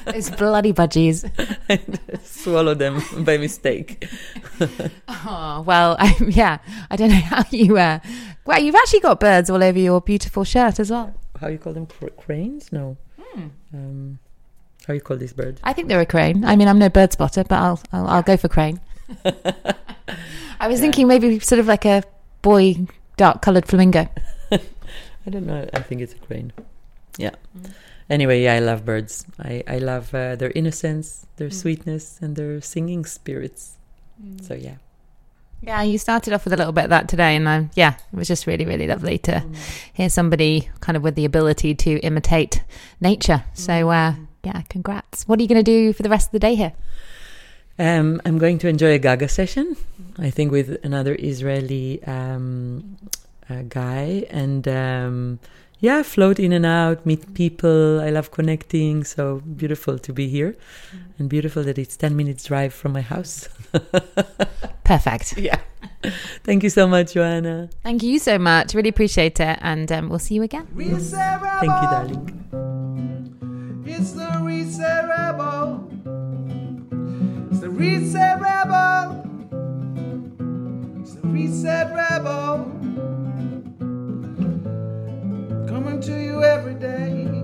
it's 0.08 0.30
bloody 0.30 0.74
budgies. 0.74 1.24
I 1.70 1.80
swallowed 2.24 2.80
them 2.80 3.02
by 3.24 3.38
mistake. 3.38 4.08
oh 5.08 5.64
well, 5.66 5.96
I, 6.00 6.16
yeah. 6.28 6.60
I 6.90 6.96
don't 6.96 7.10
know 7.10 7.16
how 7.16 7.44
you. 7.52 7.78
Uh, 7.78 8.00
well, 8.46 8.62
you've 8.62 8.76
actually 8.76 9.02
got 9.02 9.20
birds 9.20 9.50
all 9.50 9.64
over 9.64 9.78
your 9.80 10.02
beautiful 10.02 10.44
shirt 10.44 10.80
as 10.80 10.92
well. 10.92 11.14
How 11.40 11.48
you 11.48 11.58
call 11.58 11.74
them? 11.74 11.86
Cr- 11.86 12.08
cranes? 12.18 12.72
No. 12.72 12.98
Hmm. 13.20 13.48
Um, 13.74 14.20
how 14.88 14.94
you 14.94 15.02
call 15.02 15.18
this 15.18 15.34
bird? 15.34 15.60
I 15.64 15.74
think 15.74 15.88
they're 15.88 16.02
a 16.02 16.06
crane. 16.06 16.44
I 16.44 16.56
mean, 16.56 16.68
I'm 16.68 16.80
no 16.80 16.90
bird 16.90 17.12
spotter, 17.14 17.44
but 17.44 17.56
I'll 17.56 17.82
I'll, 17.92 18.08
I'll 18.08 18.24
go 18.24 18.38
for 18.38 18.48
crane. 18.48 18.80
I 20.60 20.68
was 20.68 20.80
thinking 20.80 21.08
maybe 21.08 21.40
sort 21.40 21.60
of 21.60 21.68
like 21.68 21.86
a 21.86 22.04
boy 22.42 22.88
dark 23.18 23.42
coloured 23.42 23.68
flamingo. 23.68 24.08
I 24.52 25.30
don't 25.30 25.46
know. 25.46 25.68
I 25.74 25.82
think 25.82 26.02
it's 26.02 26.14
a 26.14 26.18
crane. 26.18 26.52
Yeah. 27.18 27.36
Anyway, 28.10 28.42
yeah, 28.42 28.54
I 28.56 28.60
love 28.60 28.86
birds. 28.86 29.26
I, 29.38 29.64
I 29.68 29.78
love 29.78 30.14
uh, 30.16 30.36
their 30.36 30.52
innocence, 30.52 31.28
their 31.36 31.52
sweetness, 31.52 32.20
and 32.22 32.36
their 32.36 32.62
singing 32.62 33.06
spirits. 33.06 33.78
So, 34.42 34.54
yeah. 34.54 34.76
Yeah, 35.62 35.82
you 35.82 35.98
started 35.98 36.32
off 36.32 36.46
with 36.46 36.54
a 36.54 36.58
little 36.58 36.72
bit 36.72 36.86
of 36.86 36.90
that 36.92 37.10
today, 37.10 37.36
and 37.36 37.48
uh, 37.48 37.64
yeah, 37.76 37.96
it 38.14 38.16
was 38.16 38.30
just 38.30 38.48
really, 38.48 38.66
really 38.66 38.88
lovely 38.88 39.18
to 39.20 39.44
hear 39.92 40.10
somebody 40.10 40.70
kind 40.80 40.96
of 40.96 41.04
with 41.04 41.16
the 41.16 41.26
ability 41.26 41.76
to 41.76 42.00
imitate 42.00 42.64
nature. 43.02 43.44
So, 43.54 43.90
uh, 43.90 44.14
yeah, 44.44 44.62
congrats. 44.70 45.28
What 45.28 45.38
are 45.40 45.42
you 45.42 45.50
going 45.50 45.64
to 45.64 45.72
do 45.72 45.92
for 45.92 46.02
the 46.02 46.10
rest 46.10 46.30
of 46.30 46.32
the 46.32 46.40
day 46.40 46.56
here? 46.56 46.74
Um, 47.78 48.22
I'm 48.26 48.38
going 48.38 48.58
to 48.60 48.68
enjoy 48.68 48.94
a 48.94 49.00
Gaga 49.00 49.28
session, 49.28 49.76
I 50.18 50.30
think, 50.30 50.52
with 50.52 50.78
another 50.84 51.16
Israeli 51.18 52.02
um, 52.04 52.98
uh, 53.50 53.64
guy. 53.68 54.28
And 54.30 54.68
um, 54.68 55.40
yeah, 55.82 55.98
I 55.98 56.04
float 56.04 56.40
in 56.40 56.52
and 56.52 56.66
out, 56.66 57.06
meet 57.06 57.34
people. 57.34 58.02
I 58.02 58.10
love 58.10 58.32
connecting. 58.32 59.04
So 59.04 59.42
beautiful 59.56 59.98
to 60.00 60.14
be 60.14 60.28
here 60.28 60.52
mm-hmm. 60.52 60.98
and 61.20 61.30
beautiful 61.30 61.64
that 61.64 61.78
it's 61.78 61.96
10 61.96 62.16
minutes 62.16 62.44
drive 62.44 62.74
from 62.74 62.92
my 62.92 63.02
house. 63.02 63.48
Perfect. 64.84 65.38
Yeah. 65.38 65.60
Thank 66.44 66.64
you 66.64 66.70
so 66.70 66.88
much, 66.88 67.14
Joanna. 67.14 67.70
Thank 67.84 68.04
you 68.04 68.20
so 68.20 68.38
much. 68.38 68.74
Really 68.74 68.90
appreciate 68.90 69.40
it. 69.40 69.58
And 69.62 69.90
um, 69.92 70.10
we'll 70.10 70.20
see 70.20 70.36
you 70.36 70.44
again. 70.44 70.68
Thank 70.76 70.90
you, 71.02 71.68
darling. 71.68 72.36
It's 73.86 74.12
the 74.12 74.40
Reset 74.42 75.08
Rebel. 75.08 75.88
It's 77.52 77.60
the 77.62 77.70
Reset 77.70 78.42
Rebel. 78.42 79.24
It's 81.02 81.14
the 81.16 81.28
Reset 81.28 81.94
Rebel. 81.94 82.79
to 86.02 86.14
you 86.18 86.44
every 86.44 86.76
day. 86.76 87.39